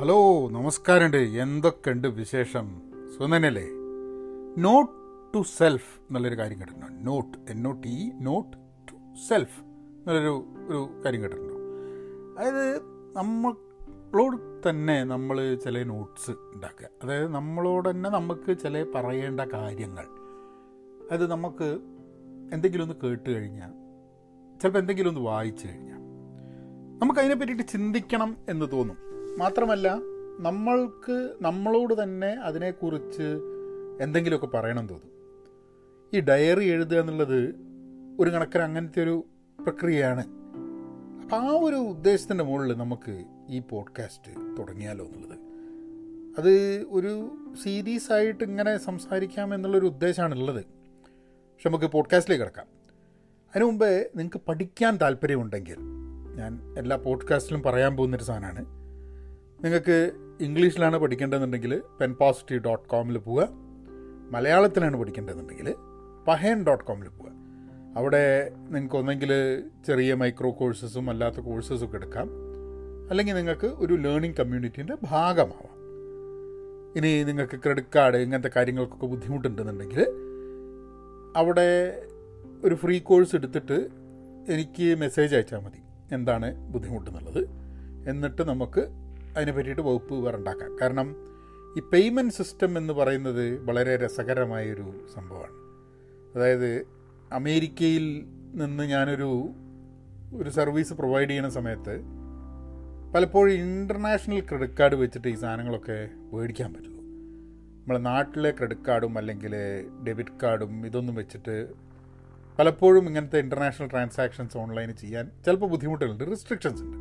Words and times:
Hello 0.00 0.48
നമസ്കാരമുണ്ട്. 0.50 1.16
എന്തൊക്കെയുണ്ട് 1.16 2.08
വിശേഷം? 2.08 2.82
സുനനല്ലേ 3.18 3.66
നോട്ട് 4.58 4.92
ടു 5.34 5.42
സെൽഫ് 5.56 6.00
എന്നുള്ളൊരു 6.00 6.38
കാര്യം 6.38 6.60
കേട്ടിട്ടുണ്ടോ? 6.60 7.02
Note 7.02 7.38
N 7.50 7.68
O 7.68 7.72
T 7.72 8.12
note 8.20 8.56
to 8.88 8.96
self 9.28 9.60
എന്നുള്ളൊരു 9.60 10.46
ഒരു 10.68 11.02
കാര്യം 11.04 11.22
കേട്ടിട്ടുണ്ടോ? 11.22 11.54
അതായത് 12.38 12.82
നമ്മളോട് 13.16 14.70
തന്നെ 14.70 15.04
നമ്മൾ 15.04 15.54
ചില 15.54 15.82
നോട്ട്സ് 15.82 16.30
ഉണ്ടാക്കുക. 16.30 16.88
അതായത് 17.02 17.28
നമ്മളോട് 17.28 17.90
തന്നെ 17.90 18.10
നമുക്ക് 18.10 18.58
ചില 18.58 18.86
പറയേണ്ട 18.94 19.40
കാര്യങ്ങൾ. 19.40 20.04
അതായത് 21.06 21.30
നമുക്ക് 21.30 21.78
എന്തെങ്കിലും 22.52 22.84
ഒന്ന് 22.84 22.96
കേട്ട് 23.04 23.30
കഴിഞ്ഞാൽ 23.30 23.70
ചിലപ്പോൾ 24.60 24.78
എന്തെങ്കിലും 24.78 25.08
ഒന്ന് 25.08 25.20
വായിച്ചു 25.20 25.66
കഴിഞ്ഞാൽ 25.66 25.98
നമുക്കതിനെ 26.98 27.34
പറ്റിയിട്ട് 27.34 27.62
ചിന്തിക്കണം 27.62 28.36
എന്ന് 28.48 28.72
തോന്നും. 28.72 29.05
മാത്രമല്ല 29.36 29.98
നമ്മൾക്ക് 30.40 31.34
നമ്മളോട് 31.40 32.02
തന്നെ 32.02 32.28
അതിനെക്കുറിച്ച് 32.28 33.38
എന്തെങ്കിലുമൊക്കെ 34.00 34.46
പറയണം 34.46 34.86
തോന്നും. 34.86 35.10
ഈ 36.14 36.20
ഡയറി 36.20 36.64
എഴുതുക 36.64 36.96
എന്നുള്ളത് 36.96 37.54
ഒരു 38.20 38.30
കണക്കിന് 38.30 38.62
അങ്ങനത്തെ 38.62 39.02
ഒരു 39.02 39.24
പ്രക്രിയയാണ്. 39.62 40.24
അപ്പം 41.22 41.38
ആ 41.38 41.46
ഒരു 41.46 41.76
ഉദ്ദേശത്തിന്റെ 41.76 42.44
മുകളിൽ 42.44 42.76
നമുക്ക് 42.76 43.24
ഈ 43.48 43.58
പോഡ്കാസ്റ്റ് 43.58 44.58
തുടങ്ങിയാലോ 44.58 45.04
എന്നുള്ളത്. 45.04 45.38
അത് 46.38 46.82
ഒരു 46.90 47.30
സീരീസ് 47.62 48.12
ആയിട്ട് 48.12 48.44
ഇങ്ങനെ 48.44 48.78
സംസാരിക്കാം 48.78 49.54
എന്നുള്ളൊരു 49.54 49.86
ഉദ്ദേശമാണുള്ളത്. 49.86 50.64
പക്ഷെ 50.64 51.68
നമുക്ക് 51.68 51.84
പോഡ്കാസ്റ്റിലേക്ക് 51.84 52.44
കിടക്കാം. 52.44 52.66
അതിനു 53.50 53.64
മുമ്പേ 53.64 54.10
നിങ്ങൾക്ക് 54.16 54.40
പഠിക്കാൻ 54.48 54.96
താല്പര്യമുണ്ടെങ്കിൽ 54.96 55.76
ഞാൻ 56.34 56.74
എല്ലാ 56.78 56.96
പോഡ്കാസ്റ്റിലും 56.96 57.62
പറയാൻ 57.62 57.96
പോകുന്നൊരു 57.96 58.24
സാധനമാണ്. 58.24 58.85
നിങ്ങൾക്ക് 59.64 60.12
ഇംഗ്ലീഷിലാണ് 60.40 60.98
പഠിക്കേണ്ടതെന്നുണ്ടെങ്കിൽ 60.98 61.82
പെൻ 62.00 62.14
പോസിറ്റീവ് 62.14 62.64
ഡോട്ട് 62.64 62.88
കോമിൽ 62.88 63.18
പോവുക. 63.18 63.48
മലയാളത്തിലാണ് 64.30 64.96
പഠിക്കേണ്ടതെന്നുണ്ടെങ്കിൽ 64.96 65.74
പഹേൻ 66.28 66.64
ഡോട്ട് 66.64 66.84
കോമിൽ 66.84 67.08
പോവുക. 67.08 67.32
അവിടെ 67.96 68.52
നിങ്ങൾക്ക് 68.70 68.96
ഒന്നെങ്കിൽ 68.96 69.62
ചെറിയ 69.86 70.14
മൈക്രോ 70.14 70.50
കോഴ്സസും 70.50 71.10
അല്ലാത്ത 71.10 71.40
കോഴ്സസും 71.40 71.86
ഒക്കെ 71.86 71.96
എടുക്കാം. 71.96 72.30
അല്ലെങ്കിൽ 73.10 73.34
നിങ്ങൾക്ക് 73.34 73.66
ഒരു 73.66 73.94
ലേണിംഗ് 73.94 74.36
കമ്മ്യൂണിറ്റീന്റെ 74.36 74.96
ഭാഗമാവാം. 75.02 75.76
ഇനി 76.96 77.22
നിങ്ങൾക്ക് 77.22 77.56
ക്രെഡിറ്റ് 77.56 77.88
കാർഡ് 77.94 78.16
ഇങ്ങനത്തെ 78.16 78.50
കാര്യങ്ങൾക്കൊക്കെ 78.56 79.06
ബുദ്ധിമുട്ടുണ്ടെന്നുണ്ടെങ്കിൽ 79.06 80.06
അവിടെ 81.36 82.02
ഒരു 82.64 82.74
ഫ്രീ 82.74 82.98
കോഴ്സ് 82.98 83.36
എടുത്തിട്ട് 83.36 83.88
എനിക്ക് 84.48 84.94
മെസ്സേജ് 84.94 85.34
അയച്ചാൽ 85.34 85.58
മതി. 85.58 85.78
എന്താണ് 86.14 86.72
ബുദ്ധിമുട്ടെന്നുള്ളത്? 86.72 87.48
എന്നിട്ട് 88.08 88.42
നമുക്ക് 88.42 89.05
അതിനെ 89.36 89.52
പറ്റിയിട്ട് 89.52 89.82
വകുപ്പ് 89.82 90.14
വേറുണ്ടാക്കാം. 90.14 90.76
കാരണം 90.80 91.16
ഈ 91.78 91.80
പേയ്മെന്റ് 91.80 92.34
സിസ്റ്റം 92.34 92.78
എന്ന് 92.78 92.92
പറയുന്നത് 92.92 93.58
വളരെ 93.58 93.96
രസകരമായൊരു 93.96 95.06
സംഭവമാണ്. 95.14 95.52
അതായത് 96.36 96.86
അമേരിക്കയിൽ 97.32 98.24
നിന്ന് 98.54 98.84
ഞാനൊരു 98.84 99.50
ഒരു 100.34 100.50
സർവീസ് 100.50 100.92
പ്രൊവൈഡ് 100.92 101.28
ചെയ്യുന്ന 101.28 101.50
സമയത്ത് 101.50 102.02
പലപ്പോഴും 103.14 103.52
ഇന്റർനാഷണൽ 103.52 104.40
ക്രെഡിറ്റ് 104.40 104.74
കാർഡ് 104.74 104.94
വെച്ചിട്ട് 104.94 105.28
ഈ 105.28 105.34
സാധനങ്ങളൊക്കെ 105.34 106.08
മേടിക്കാൻ 106.32 106.74
പറ്റുള്ളൂ 106.74 106.96
നമ്മളെ 107.80 107.98
നാട്ടിലെ 107.98 108.50
ക്രെഡിറ്റ് 108.50 108.80
കാർഡും 108.88 109.18
അല്ലെങ്കിൽ 109.18 109.56
ഡെബിറ്റ് 110.08 110.30
കാർഡും 110.42 110.86
ഇതൊന്നും 110.86 111.14
വെച്ചിട്ട് 111.14 111.72
പലപ്പോഴും 112.58 113.06
ഇങ്ങനത്തെ 113.06 113.38
ഇന്റർനാഷണൽ 113.38 113.88
ട്രാൻസാക്ഷൻസ് 113.88 114.56
ഓൺലൈനിൽ 114.56 114.94
ചെയ്യാൻ 114.94 115.30
ചിലപ്പോൾ 115.46 115.66
ബുദ്ധിമുട്ടുകളുണ്ട് 115.66 116.24
റിസ്ട്രിക്ഷൻസ് 116.30 116.82
ഉണ്ട്. 116.82 116.96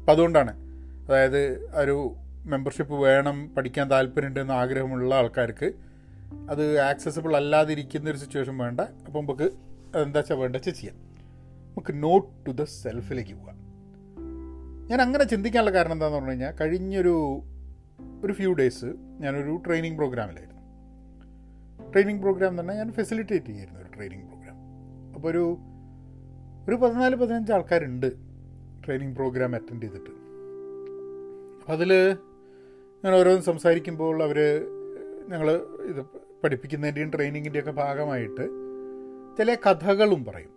അപ്പം 0.00 0.12
അതുകൊണ്ടാണ് 0.12 0.65
അതായത് 1.08 1.70
ഒരു 1.74 2.16
മെമ്പർഷിപ്പ് 2.44 2.94
വേണം 2.94 3.54
പഠിക്കാൻ 3.54 3.90
താല്പര്യമുണ്ട് 3.90 4.40
എന്ന് 4.40 4.54
ആഗ്രഹമുള്ള 4.54 5.14
ആൾക്കാർക്ക് 5.14 5.72
അത് 6.50 6.80
ആക്സസിബിൾ 6.80 7.36
അല്ലാതിരിക്കുന്ന 7.36 8.10
ഒരു 8.10 8.16
സിറ്റുവേഷൻ 8.16 8.58
വേണ്ട. 8.58 8.80
അപ്പോൾ 8.80 9.20
നമുക്ക് 9.20 9.42
അതെന്താ 9.94 10.18
വെച്ചാൽ 10.20 10.36
വേണ്ട 10.36 10.56
വെച്ചാൽ 10.56 10.72
ചെയ്യാം. 10.72 10.96
നമുക്ക് 10.96 12.02
നോട്ട് 12.02 12.46
ടു 12.46 12.50
ദ 12.50 12.64
സെൽഫിലേക്ക് 12.64 13.34
പോകാം 13.34 13.56
ഞാൻ 14.86 15.00
അങ്ങനെ 15.00 15.24
ചിന്തിക്കാനുള്ള 15.24 15.72
കാരണം 15.72 15.92
എന്താണെന്ന് 15.92 16.18
പറഞ്ഞു 16.18 16.30
കഴിഞ്ഞാൽ 16.30 16.52
കഴിഞ്ഞൊരു 16.52 17.42
ഒരു 18.24 18.32
ഫ്യൂ 18.32 18.52
ഡേയ്സ് 18.52 18.84
ഞാനൊരു 19.20 19.62
ട്രെയിനിങ് 19.66 19.96
പ്രോഗ്രാമിലായിരുന്നു 19.96 20.56
ട്രെയിനിങ് 21.92 22.20
പ്രോഗ്രാം 22.20 22.60
തന്നെ 22.60 22.74
ഞാൻ 22.74 22.92
ഫെസിലിറ്റേറ്റ് 22.92 23.46
ചെയ്യായിരുന്നു 23.46 23.80
ഒരു 23.80 23.88
ട്രെയിനിങ് 23.94 24.26
പ്രോഗ്രാം 24.26 24.56
അപ്പോൾ 25.14 25.28
ഒരു 25.28 25.58
ഒരു 26.68 26.76
പതിനാല് 26.76 27.16
പതിനഞ്ച് 27.16 27.52
ആൾക്കാരുണ്ട് 27.52 28.12
ട്രെയിനിങ് 28.84 29.14
പ്രോഗ്രാം 29.14 29.54
അറ്റൻഡ് 29.54 29.82
ചെയ്തിട്ട്. 29.82 30.25
അതിൽ 31.68 32.16
ഞാൻ 33.04 33.14
ഓരോന്ന് 33.14 33.42
സംസാരിക്കുമ്പോൾ 33.42 34.22
അവർ 34.22 34.66
ഞങ്ങൾ 35.28 35.50
ഇത് 35.84 36.06
പഠിപ്പിക്കുന്നതിന്റെയും 36.44 37.10
ട്രെയിനിങ്ങിന്റെയൊക്കെ 37.14 37.70
ഭാഗമായിട്ട് 37.70 38.48
ചില 39.38 39.54
കഥകളും 39.54 40.24
പറയും. 40.24 40.56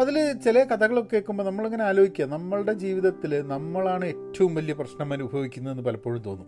അതിൽ 0.00 0.32
ചില 0.32 0.64
കഥകളൊക്കെ 0.64 1.10
കേൾക്കുമ്പോൾ 1.12 1.44
നമ്മളിങ്ങനെ 1.44 1.84
ആലോചിക്കുക. 1.84 2.24
നമ്മളുടെ 2.24 2.72
ജീവിതത്തിൽ 2.72 3.48
നമ്മളാണ് 3.48 4.04
ഏറ്റവും 4.04 4.54
വലിയ 4.54 4.72
പ്രശ്നം 4.72 5.12
അനുഭവിക്കുന്നതെന്ന് 5.12 5.82
പലപ്പോഴും 5.82 6.22
തോന്നും. 6.22 6.46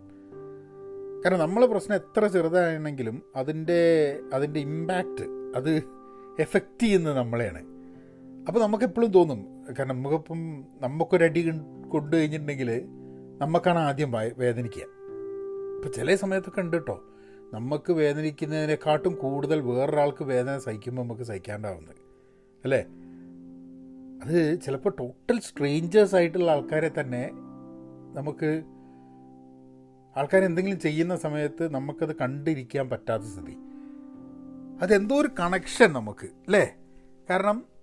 കാരണം 1.25 1.39
നമ്മളെ 1.39 1.67
പ്രശ്നം 1.67 1.95
എത്ര 1.95 2.27
ചെറുതാണെങ്കിലും 2.27 3.21
അതിന്റെ 3.35 4.19
അതിന്റെ 4.33 4.59
ഇമ്പാക്റ്റ് 4.59 5.23
അത് 5.55 5.83
എഫക്റ്റ് 6.39 6.83
ചെയ്യുന്നത് 6.83 7.17
നമ്മളെയാണ്. 7.17 7.65
അപ്പോൾ 8.47 8.59
നമുക്കെപ്പോഴും 8.59 9.11
തോന്നും 9.11 9.54
കാരണം 9.73 9.95
നമുക്കിപ്പം 9.95 10.65
നമുക്കൊരടി 10.81 11.51
കൊണ്ടു 11.89 12.15
കഴിഞ്ഞിട്ടുണ്ടെങ്കിൽ 12.15 12.85
നമുക്കാണ് 13.37 13.79
ആദ്യം 13.79 14.11
വേദനിക്കുക. 14.37 14.83
ഇപ്പം 15.75 15.93
ചില 15.93 16.15
സമയത്തൊക്കെ 16.15 16.61
ഉണ്ട് 16.61 16.77
കേട്ടോ 16.77 17.03
നമുക്ക് 17.53 17.93
വേദനിക്കുന്നതിനെക്കാട്ടും 17.93 19.15
കൂടുതൽ 19.15 19.61
വേറൊരാൾക്ക് 19.61 20.23
വേദന 20.23 20.57
സഹിക്കുമ്പോൾ 20.57 21.01
നമുക്ക് 21.01 21.21
സഹിക്കാണ്ടാവുന്നത്. 21.21 21.95
അല്ലേ? 22.63 22.87
അത് 24.23 24.61
ചിലപ്പോൾ 24.61 24.93
ടോട്ടൽ 24.99 25.39
സ്ട്രേഞ്ചേഴ്സ് 25.39 26.15
ആയിട്ടുള്ള 26.15 26.51
ആൾക്കാരെ 26.51 26.91
തന്നെ 26.99 27.31
നമുക്ക് 28.13 28.63
ആൾക്കാർ 30.17 30.43
എന്തെങ്കിലും 30.43 30.79
ചെയ്യുന്ന 30.79 31.15
സമയത്ത് 31.15 31.71
നമുക്കത് 31.71 32.15
കണ്ടിരിക്കാൻ 32.15 32.89
പറ്റാത്ത 32.89 33.23
സ്ഥിതി. 33.23 33.57
അതെന്തോ 34.81 35.15
ഒരു 35.15 35.29
കണക്ഷൻ 35.39 35.93
നമുക്ക് 35.93 36.25
അല്ലേ? 36.25 36.75
കാരണം 37.29 37.74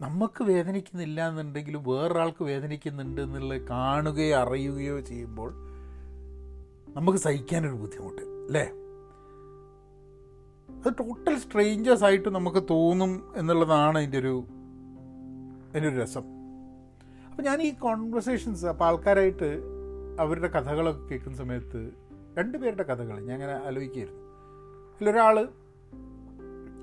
നമുക്ക് 0.00 0.44
വേദനിക്കുന്നില്ല 0.44 1.28
എന്നുണ്ടെങ്കിലും 1.28 1.84
വേറൊരാൾക്ക് 1.84 2.44
വേദനിക്കുന്നുണ്ട് 2.44 3.20
എന്നുള്ളത് 3.20 3.60
കാണുകയോ 3.60 4.36
അറിയുകയോ 4.38 5.00
ചെയ്യുമ്പോൾ 5.00 5.52
നമുക്ക് 6.96 7.18
സഹിക്കാനൊരു 7.18 7.74
ബുദ്ധിമുട്ട് 7.74 8.22
അല്ലേ? 8.22 8.70
അത് 10.70 10.92
ടോട്ടൽ 11.00 11.38
സ്ട്രേഞ്ചേഴ്സ് 11.38 12.04
ആയിട്ട് 12.04 12.28
നമുക്ക് 12.28 12.62
തോന്നും 12.70 13.32
എന്നുള്ളതാണ് 13.36 13.98
അതിന്റെ 13.98 14.18
ഒരു 14.18 14.44
അതിന്റെ 15.70 15.88
ഒരു 15.88 15.96
രസം. 15.96 16.22
അപ്പം 17.30 17.44
ഞാൻ 17.44 17.62
ഈ 17.62 17.74
കോൺവെർസേഷൻസ് 17.74 18.66
അപ്പോൾ 18.66 18.84
ആൾക്കാരായിട്ട് 18.84 19.62
അവരുടെ 20.20 20.48
കഥകളൊക്കെ 20.48 21.06
കേൾക്കുന്ന 21.06 21.36
സമയത്ത് 21.36 21.90
രണ്ടുപേരുടെ 22.38 22.82
കഥകൾ 22.82 23.20
ഞാൻ 23.20 23.32
അങ്ങനെ 23.32 23.52
ആലോചിക്കുകയായിരുന്നു. 23.52 24.22
അതിലൊരാൾ 24.94 25.48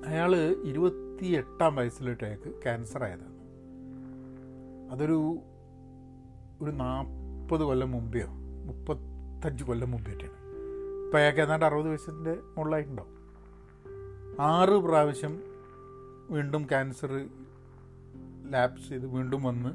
അയാൾ 0.06 0.36
ഇരുപത്തി 0.64 1.03
എട്ടാം 1.22 1.76
വയസ്സിലിട്ട് 1.76 2.24
അയാൾക്ക് 2.24 2.62
ക്യാൻസർ 2.62 3.04
ആയതാണ് 3.04 3.34
അതൊരു 4.92 5.38
ഒരു 6.62 6.70
നാൽപ്പത് 6.70 7.60
കൊല്ലം 7.60 7.90
മുമ്പെയോ 7.90 8.26
മുപ്പത്തഞ്ച് 8.64 9.64
കൊല്ലം 9.64 9.90
മുമ്പേറ്റാണ്. 9.90 10.44
ഇപ്പം 11.06 11.18
അയാൾക്ക് 11.18 11.40
ഏതാണ്ട് 11.40 11.66
അറുപത് 11.66 11.88
വയസ്സിന്റെ 11.88 12.38
മുകളിലായിട്ടുണ്ടാവും. 12.56 13.14
ആറ് 14.40 14.68
പ്രാവശ്യം 14.68 15.42
വീണ്ടും 16.30 16.64
ക്യാൻസർ 16.64 17.28
ലാപ്സ് 18.50 18.88
ചെയ്ത് 18.88 19.06
വീണ്ടും 19.06 19.42
വന്ന് 19.42 19.70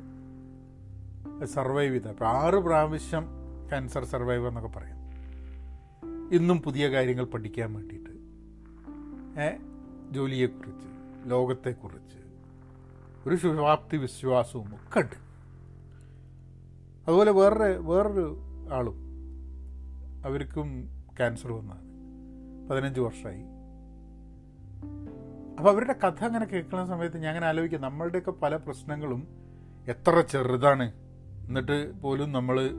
സർവൈവ് 1.45 1.95
ചെയ്ത. 1.95 2.07
അപ്പോൾ 2.07 2.25
ആറ് 2.25 2.55
പ്രാവശ്യം 2.55 3.23
ക്യാൻസർ 3.69 4.05
സർവൈവ് 4.05 4.47
എന്നൊക്കെ 4.47 4.69
പറയാം. 4.69 4.99
ഇന്നും 6.35 6.61
പുതിയ 6.61 6.89
കാര്യങ്ങൾ 6.89 7.25
പഠിക്കാൻ 7.25 7.73
വേണ്ടിയിട്ട് 7.73 8.09
ജോലിയെക്കുറിച്ച്. 10.13 10.98
ലോകത്തെക്കുറിച്ച്. 11.25 12.17
ഒരു 13.29 13.35
ശുഭാപ്തി 13.35 13.97
വിശ്വാസവും 13.97 14.75
ഒക്കെ 14.75 14.99
ഉണ്ട്. 14.99 15.15
അതുപോലെ 17.07 17.31
വേറൊരു 17.31 17.77
വേറൊരു 17.77 18.37
ആളും 18.73 19.09
അവർക്കും 20.25 20.89
ക്യാൻസർ 21.17 21.51
വന്നതാണ് 21.51 21.89
പതിനഞ്ച് 22.69 22.99
വർഷമായി. 22.99 23.41
അപ്പോൾ 25.57 25.69
അവരുടെ 25.69 25.93
കഥ 25.93 26.23
അങ്ങനെ 26.23 26.45
കേൾക്കുന്ന 26.45 26.85
സമയത്ത് 26.85 27.17
ഞാൻ 27.17 27.27
അങ്ങനെ 27.27 27.47
ആലോചിക്കുക 27.47 27.79
നമ്മളുടെയൊക്കെ 27.79 28.31
പല 28.31 28.55
പ്രശ്നങ്ങളും 28.55 29.27
എത്ര 29.87 30.21
ചെറുതാണ്. 30.21 30.93
എന്നിട്ട് 31.47 32.01
പോലും 32.01 32.31
നമ്മൾ 32.31 32.69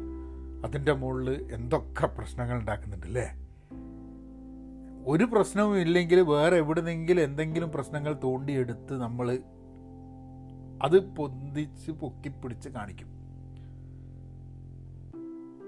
അതിന്റെ 0.65 0.93
മുകളിൽ 0.93 1.55
എന്തൊക്കെ 1.55 2.07
പ്രശ്നങ്ങൾ 2.07 2.59
ഉണ്ടാക്കുന്നുണ്ട് 2.59 3.07
അല്ലേ? 3.07 3.40
ഒരു 5.11 5.25
പ്രശ്നവും 5.25 5.77
ഇല്ലെങ്കിൽ 5.79 6.21
വേറെ 6.21 6.57
എവിടുന്നെങ്കിലും 6.57 7.23
എന്തെങ്കിലും 7.23 7.71
പ്രശ്നങ്ങൾ 7.71 8.13
തോണ്ടിയെടുത്ത് 8.25 8.95
നമ്മൾ 9.01 9.39
അത് 10.83 11.15
പൊന്തിച്ച് 11.15 11.91
പൊക്കിപ്പിടിച്ച് 11.91 12.69
കാണിക്കും. 12.69 13.09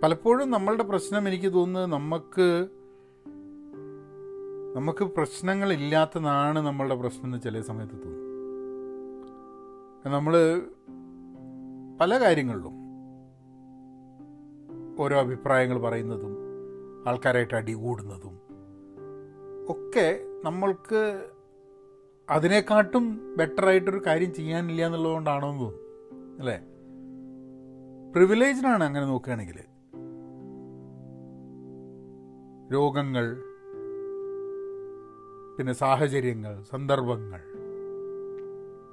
പലപ്പോഴും 0.03 0.50
നമ്മളുടെ 0.50 0.83
പ്രശ്നം 0.83 1.29
എനിക്ക് 1.29 1.53
തോന്നുന്നത് 1.53 1.93
നമുക്ക് 1.93 2.69
നമുക്ക് 4.77 4.99
പ്രശ്നങ്ങൾ 4.99 5.17
പ്രശ്നങ്ങളില്ലാത്തതാണ് 5.17 6.59
നമ്മളുടെ 6.59 6.95
പ്രശ്നം 6.95 7.25
എന്ന് 7.25 7.41
ചില 7.41 7.61
സമയത്ത് 7.61 7.93
തോന്നും. 7.93 8.29
നമ്മൾ 10.12 10.35
പല 12.00 12.19
കാര്യങ്ങളിലും 12.21 12.77
ഓരോ 15.00 15.21
അഭിപ്രായങ്ങൾ 15.21 15.79
പറയുന്നതും 15.79 16.33
ആൾക്കാരായിട്ട് 17.09 17.55
അടികൂടുന്നതും 17.55 18.42
ഒക്കെ 19.73 20.21
നമ്മൾക്ക് 20.45 21.29
അതിനെക്കാട്ടും 22.31 23.35
ബെറ്ററായിട്ടൊരു 23.37 24.03
കാര്യം 24.07 24.35
ചെയ്യാനില്ല 24.35 24.87
എന്നുള്ളതുകൊണ്ടാണോ 24.87 25.51
എന്ന് 25.51 25.61
തോന്നുന്നു. 25.61 26.39
അല്ലേ? 26.39 26.61
പ്രിവിലേജിനാണ് 28.13 28.85
അങ്ങനെ 28.85 29.07
നോക്കുകയാണെങ്കിൽ. 29.07 29.59
രോഗങ്ങൾ 32.73 33.37
പിന്നെ 35.59 35.73
സാഹചര്യങ്ങൾ 35.73 36.63
സന്ദർഭങ്ങൾ 36.63 37.41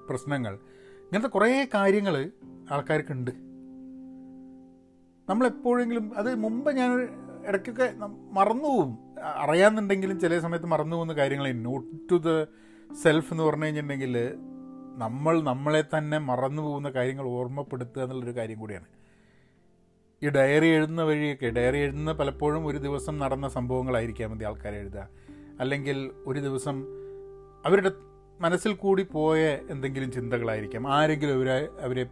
പ്രശ്നങ്ങൾ 0.10 0.54
ഇങ്ങനത്തെ 0.54 1.28
കുറേ 1.28 1.70
കാര്യങ്ങൾ 1.74 2.32
ആൾക്കാർക്കുണ്ട്. 2.72 3.32
നമ്മളെപ്പോഴെങ്കിലും 5.30 6.18
അത് 6.18 6.36
മുമ്പ് 6.36 6.72
ഞാൻ 6.72 7.08
ഇടയ്ക്കൊക്കെ 7.46 7.94
മറന്നുപോകും. 8.32 9.09
അറിയാമെന്നുണ്ടെങ്കിലും 9.24 10.20
ചില 10.20 10.40
സമയത്ത് 10.40 10.66
മറന്നു 10.66 10.96
പോകുന്ന 10.96 11.14
കാര്യങ്ങൾ 11.14 11.52
നോട്ട് 11.52 12.12
ടു 12.12 12.16
ദ 12.16 12.44
സെൽഫ് 13.04 13.34
എന്ന് 13.34 13.44
പറഞ്ഞു 13.44 13.66
കഴിഞ്ഞിട്ടുണ്ടെങ്കിൽ 13.66 14.36
നമ്മൾ 14.98 15.42
നമ്മളെ 15.42 15.84
തന്നെ 15.98 16.18
മറന്നു 16.18 16.62
പോകുന്ന 16.62 16.90
കാര്യങ്ങൾ 16.90 17.28
ഓർമ്മപ്പെടുത്തുക 17.28 18.02
എന്നുള്ളൊരു 18.02 18.36
കാര്യം 18.36 18.60
കൂടിയാണ്. 18.60 18.86
ഈ 20.24 20.30
ഡയറി 20.30 20.66
എഴുതുന്ന 20.66 21.02
വഴിയൊക്കെ 21.02 21.46
ഡയറി 21.46 21.78
എഴുതുന്ന 21.78 22.12
പലപ്പോഴും 22.12 22.68
ഒരു 22.68 22.78
ദിവസം 22.78 23.20
നടന്ന 23.20 23.48
സംഭവങ്ങളായിരിക്കാം 23.48 24.32
മതി 24.32 24.46
ആൾക്കാർ 24.46 24.76
എഴുതുക. 24.76 25.10
അല്ലെങ്കിൽ 25.60 26.12
ഒരു 26.26 26.40
ദിവസം 26.40 26.84
അവരുടെ 27.66 27.92
മനസ്സിൽ 28.42 28.74
കൂടി 28.74 29.04
പോയ 29.04 29.58
എന്തെങ്കിലും 29.70 30.12
ചിന്തകളായിരിക്കാം. 30.12 30.94
ആരെങ്കിലും 30.94 31.34
അവരെ 31.34 31.68
അവരെ 31.82 32.08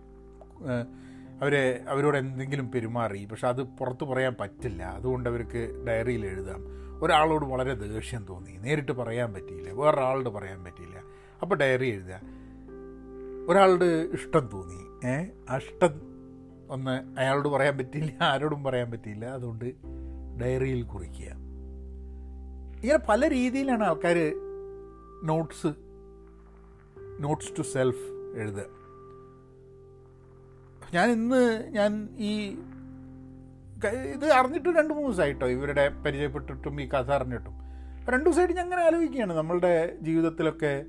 അവരെ 1.41 1.83
അവരോട് 1.87 2.17
എന്തെങ്കിലും 2.17 2.71
പെരുമാറി. 2.71 3.25
പക്ഷെ 3.25 3.47
അത് 3.47 3.63
പുറത്ത് 3.63 4.03
പറയാൻ 4.03 4.35
പറ്റില്ല. 4.39 4.83
അതുകൊണ്ട് 4.83 5.29
അവർക്ക് 5.29 5.85
ഡയറിയിൽ 5.87 6.25
എഴുതാം. 6.25 6.86
ഒരാളോട് 7.01 7.45
വളരെ 7.45 7.73
ദേഷ്യം 7.73 8.25
തോന്നി. 8.29 8.51
നേരിട്ട് 8.51 8.91
പറയാൻ 8.91 9.33
പറ്റിയില്ല. 9.33 9.71
വേറൊരാളോട് 9.71 10.29
പറയാൻ 10.29 10.63
പറ്റിയില്ല. 10.63 11.03
അപ്പോൾ 11.41 11.55
ഡയറി 11.55 11.87
എഴുതുക. 11.87 12.19
ഒരാളുടെ 13.49 13.85
ഇഷ്ടം 13.85 14.49
തോന്നി. 14.53 15.07
ഏ? 15.07 15.27
ആ 15.49 15.57
ഇഷ്ടം 15.57 16.01
ഒന്ന് 16.69 17.19
അയാളോട് 17.19 17.47
പറയാൻ 17.47 17.77
പറ്റിയില്ല 17.77 18.23
ആരോടും 18.23 18.63
പറയാൻ 18.63 18.91
പറ്റിയില്ല. 18.91 19.25
അതുകൊണ്ട് 19.25 19.73
ഡയറിയിൽ 20.41 20.83
കുറിക്കുക. 20.83 21.25
ഇങ്ങനെ 22.83 22.97
പല 23.09 23.29
രീതിയിലാണ് 23.29 23.83
ആൾക്കാർ 23.83 24.15
നോട്ട്സ് 25.23 25.67
നോട്ട്സ് 27.19 27.57
ടു 27.57 27.61
സെൽഫ് 27.61 28.37
എഴുതുക. 28.37 28.63
ഞാൻ 30.93 31.11
ഇന്ന് 31.11 31.67
ഞാൻ 31.67 32.09
ഈ 32.17 32.57
ഇത് 33.85 34.31
അറിഞ്ഞിട്ട് 34.31 34.69
രണ്ട് 34.69 34.93
മൂന്ന് 34.93 35.09
ദിവസമായിട്ടോ 35.09 35.47
ഇവരുടെ 35.47 35.89
പരിചയപ്പെട്ടിട്ടും 35.89 36.81
ഈ 36.81 36.89
കഥ 36.89 37.11
അറിഞ്ഞിട്ടും. 37.11 37.53
രണ്ട് 38.09 38.25
ദിവസമായിട്ട് 38.25 38.55
ഞാൻ 38.55 38.63
അങ്ങനെ 38.63 38.81
ആലോചിക്കുകയാണ്. 38.81 39.33
നമ്മളുടെ 39.33 39.97
ജീവിതത്തിലൊക്കെ 40.01 40.85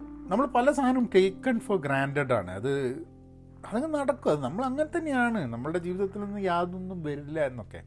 നമ്മൾ 0.00 0.46
പല 0.46 0.70
സാധനവും 0.70 1.10
ടേക്കൺ 1.14 1.60
ഫോർ 1.60 1.80
ഗ്രാൻഡഡ് 1.80 2.32
ആണ്. 2.32 2.50
അത് 2.50 2.88
അതങ്ങ് 3.72 3.94
നടക്കും. 3.94 4.30
അത് 4.30 4.40
നമ്മൾ 4.40 4.64
അങ്ങനെ 4.64 4.98
തന്നെയാണ്. 4.98 5.52
നമ്മളുടെ 5.52 5.78
ജീവിതത്തിൽ 5.78 6.20
നിന്ന് 6.20 6.40
യാതൊന്നും 6.40 7.02
വരില്ല 7.02 7.40
എന്നൊക്കെ. 7.40 7.82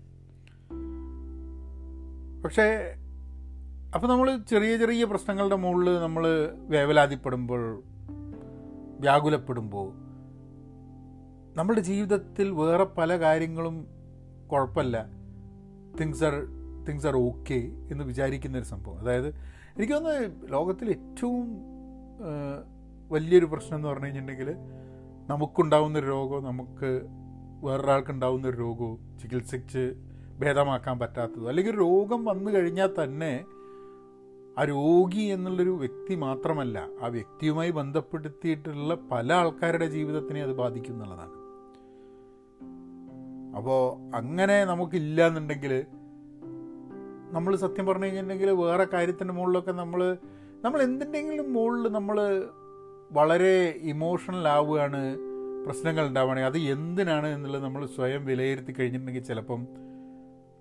പക്ഷേ 2.43 2.95
അപ്പോൾ 3.95 4.07
നമ്മൾ 4.07 4.37
ചെറിയ 4.37 4.77
ചെറിയ 4.77 5.03
പ്രശ്നങ്ങളുടെ 5.03 5.55
മുകളിൽ 5.55 5.99
നമ്മൾ 5.99 6.49
വേവലാതിപ്പെടുമ്പോൾ 6.53 7.83
വ്യാകുലപ്പെടുമ്പോൾ 8.99 9.93
നമ്മുടെ 11.57 11.81
ജീവിതത്തിൽ 11.81 12.51
വേറെ 12.51 12.83
പല 12.83 13.19
കാര്യങ്ങളും 13.19 13.96
കുഴപ്പമില്ല. 14.47 15.09
Things 15.99 16.23
are 16.23 16.33
things 16.89 17.07
are 17.07 17.15
okay 17.15 17.71
എന്ന് 17.91 18.03
വിചാരിക്കുന്നൊരു 18.03 18.65
സംഭവം. 18.65 18.99
അതായത് 18.99 19.27
എനിക്ക് 19.77 19.94
തോന്നുന്നു 19.94 20.47
ലോകത്തിൽ 20.47 20.89
ഏറ്റവും 20.89 21.57
വലിയൊരു 23.09 23.45
പ്രശ്നം 23.45 23.75
എന്ന് 23.75 23.88
പറഞ്ഞു 23.88 24.05
കഴിഞ്ഞിട്ടുണ്ടെങ്കിൽ 24.05 24.55
നമുക്കുണ്ടാവുന്നൊരു 25.29 26.05
രോഗമോ 26.05 26.39
നമുക്ക് 26.39 27.01
വേറൊരാൾക്കുണ്ടാവുന്നൊരു 27.63 28.57
രോഗമോ 28.57 28.99
ചികിത്സിച്ച് 29.21 29.95
ഭേദമാക്കാൻ 30.39 30.99
പറ്റാത്തതോ 30.99 31.47
അല്ലെങ്കിൽ 31.47 31.79
രോഗം 31.79 32.25
വന്നു 32.25 32.51
കഴിഞ്ഞാൽ 32.51 33.03
തന്നെ 33.03 33.45
ആ 34.59 34.63
രോഗി 34.63 35.19
എന്നുള്ളൊരു 35.19 35.69
വ്യക്തി 35.69 36.15
മാത്രമല്ല 36.15 36.88
ആ 37.01 37.07
വ്യക്തിയുമായി 37.07 37.71
ബന്ധപ്പെടുത്തിയിട്ടുള്ള 37.71 38.95
പല 38.95 39.33
ആൾക്കാരുടെ 39.33 39.85
ജീവിതത്തിനെ 39.85 40.44
അത് 40.44 40.53
ബാധിക്കും 40.53 40.94
എന്നുള്ളതാണ്. 40.94 41.46
അപ്പോൾ 43.57 44.15
അങ്ങനെ 44.15 44.65
നമുക്കില്ല 44.65 45.27
എന്നുണ്ടെങ്കിൽ 45.27 45.86
നമ്മൾ 47.31 47.56
സത്യം 47.56 47.86
പറഞ്ഞു 47.86 48.06
കഴിഞ്ഞിട്ടുണ്ടെങ്കിൽ 48.06 48.50
വേറെ 48.50 48.83
കാര്യത്തിന്റെ 48.83 49.33
മുകളിലൊക്കെ 49.33 49.71
നമ്മൾ 49.71 50.18
നമ്മൾ 50.65 50.81
എന്തിന്റെങ്കിലും 50.81 51.54
മുകളിൽ 51.54 51.92
നമ്മൾ 51.92 52.45
വളരെ 53.12 53.75
ഇമോഷണൽ 53.81 54.48
ആവുകയാണ് 54.48 55.18
പ്രശ്നങ്ങൾ 55.65 56.07
ഉണ്ടാവുകയാണെങ്കിൽ 56.07 56.50
അത് 56.50 56.57
എന്തിനാണ് 56.57 57.27
എന്നുള്ളത് 57.27 57.63
നമ്മൾ 57.63 57.86
സ്വയം 57.86 58.25
വിലയിരുത്തി 58.25 58.71
കഴിഞ്ഞിട്ടുണ്ടെങ്കിൽ 58.71 59.24
ചിലപ്പം 59.24 59.68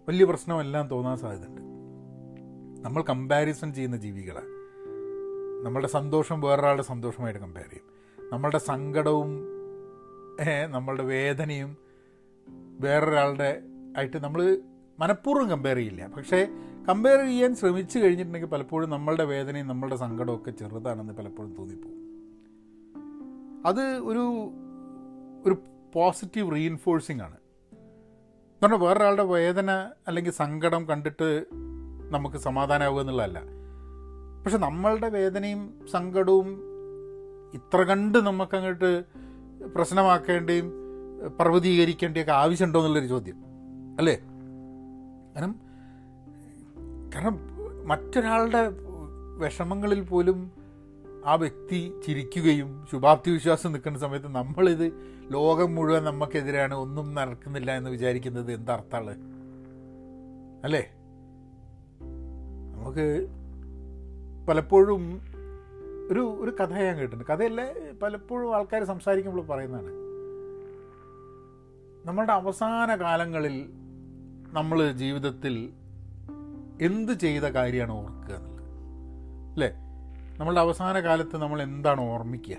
വലിയ 0.09 0.25
പ്രശ്നമെല്ലാം 0.25 0.89
തോന്നാൻ 0.89 1.17
സാധ്യതയുണ്ട്. 1.17 1.61
നമ്മൾ 2.85 3.03
കമ്പാരിസൺ 3.03 3.75
ചെയ്യുന്ന 3.75 3.97
ജീവികളാണ്. 3.97 4.51
നമ്മളുടെ 5.67 5.89
സന്തോഷം 5.89 6.41
വേറൊരാളുടെ 6.41 6.83
സന്തോഷമായിട്ട് 6.83 7.41
കമ്പയർ 7.41 7.67
ചെയ്യും. 7.67 7.87
നമ്മളുടെ 8.33 8.59
സങ്കടവും 8.59 9.49
നമ്മളുടെ 10.71 11.03
വേദനയും 11.03 11.86
വേറൊരാളുടെ 12.81 13.63
ആയിട്ട് 13.99 14.25
നമ്മൾ 14.25 14.59
മനഃപൂർവം 15.01 15.51
കമ്പയർ 15.51 15.77
ചെയ്യില്ല. 15.77 16.07
പക്ഷേ 16.07 16.49
കമ്പയർ 16.89 17.25
ചെയ്യാൻ 17.27 17.57
ശ്രമിച്ചു 17.57 17.99
കഴിഞ്ഞിട്ടുണ്ടെങ്കിൽ 17.99 18.49
പലപ്പോഴും 18.49 18.91
നമ്മളുടെ 18.91 19.25
വേദനയും 19.25 19.67
നമ്മളുടെ 19.67 19.97
സങ്കടവും 19.97 20.37
ഒക്കെ 20.37 20.51
ചെറുതാണെന്ന് 20.51 21.13
പലപ്പോഴും 21.13 21.57
തോന്നിപ്പോകും. 21.57 21.97
അത് 23.67 23.81
ഒരു 23.81 24.51
ഒരു 25.47 25.57
പോസിറ്റീവ് 25.93 26.53
റീഇൻഫോഴ്സിംഗ് 26.53 27.23
ആണ്. 27.23 27.37
എന്ന് 28.65 28.77
വേറൊരാളുടെ 28.77 29.23
വേദന 29.23 29.71
അല്ലെങ്കിൽ 30.07 30.31
സങ്കടം 30.31 30.89
കണ്ടിട്ട് 30.89 31.45
നമുക്ക് 32.11 32.37
സമാധാനമാവുക 32.37 33.01
എന്നുള്ളതല്ല. 33.01 33.43
പക്ഷെ 34.45 34.59
നമ്മളുടെ 34.59 35.09
വേദനയും 35.09 35.87
സങ്കടവും 35.91 36.61
ഇത്ര 37.55 37.83
കണ്ട് 37.83 38.19
നമുക്കങ്ങോട്ട് 38.19 39.05
പ്രശ്നമാക്കേണ്ടിയും 39.75 40.86
പർവതീകരിക്കേണ്ടിയൊക്കെ 41.41 42.33
ആവശ്യമുണ്ടോ 42.33 42.81
എന്നുള്ളൊരു 42.81 43.07
ചോദ്യം. 43.07 43.37
അല്ലേ? 43.99 44.15
കാരണം 45.37 45.61
കാരണം 47.15 47.39
മറ്റൊരാളുടെ 47.89 48.69
വിഷമങ്ങളിൽ 49.39 50.03
പോലും 50.03 50.51
ആ 51.27 51.35
വ്യക്തി 51.35 51.93
ചിരിക്കുകയും 52.07 52.87
ശുഭാപ്തി 52.93 53.31
വിശ്വാസം 53.31 53.73
നിൽക്കുന്ന 53.73 53.99
സമയത്ത് 53.99 54.29
നമ്മളിത് 54.29 54.93
ലോകം 55.33 55.75
മുഴുവൻ 55.75 56.05
നമുക്കെതിരാണ് 56.05 56.75
ഒന്നും 56.75 57.15
നടക്കുന്നില്ല 57.15 57.77
എന്ന് 57.77 57.91
വിചാരിക്കുന്നത് 57.91 58.53
എന്തർത്ഥമാണ്? 58.53 59.15
അല്ലേ? 60.65 60.93
നമുക്ക് 62.75 63.27
പലപ്പോഴും 64.49 65.21
ഒരു 66.11 66.37
ഒരു 66.41 66.57
കഥ 66.61 66.73
ഞാൻ 66.73 66.97
കേട്ടിട്ടുണ്ട്. 66.97 67.25
കഥയല്ലേ 67.25 67.75
പലപ്പോഴും 68.03 68.57
ആൾക്കാർ 68.57 68.85
സംസാരിക്കുമ്പോൾ 68.85 69.47
പറയുന്നതാണ്. 69.47 70.06
നമ്മളുടെ 72.07 72.33
അവസാന 72.33 72.97
കാലങ്ങളിൽ 72.97 73.71
നമ്മൾ 74.53 74.93
ജീവിതത്തിൽ 74.93 75.73
എന്ത് 76.81 77.13
ചെയ്ത 77.13 77.43
കാര്യമാണ് 77.43 77.93
ഓർക്കുക 77.93 78.35
എന്നുള്ളത്. 78.35 78.63
അല്ലേ? 79.53 79.71
നമ്മളുടെ 80.39 80.61
അവസാന 80.61 81.01
കാലത്ത് 81.01 81.37
നമ്മൾ 81.37 81.63
എന്താണ് 81.63 82.01
ഓർമ്മിക്കുക? 82.01 82.57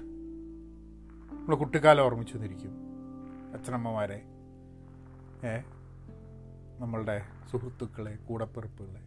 നമ്മൾ 1.32 1.56
കുട്ടിക്കാലം 1.56 2.04
ഓർമ്മിച്ചു 2.04 2.34
വന്നിരിക്കും 2.36 2.74
അച്ഛനമ്മമാരെ 3.54 4.22
ഏ? 5.48 5.58
നമ്മളുടെ 6.80 7.22
സുഹൃത്തുക്കളെ 7.52 8.16
കൂടപ്പിറപ്പുകളെ 8.16 9.02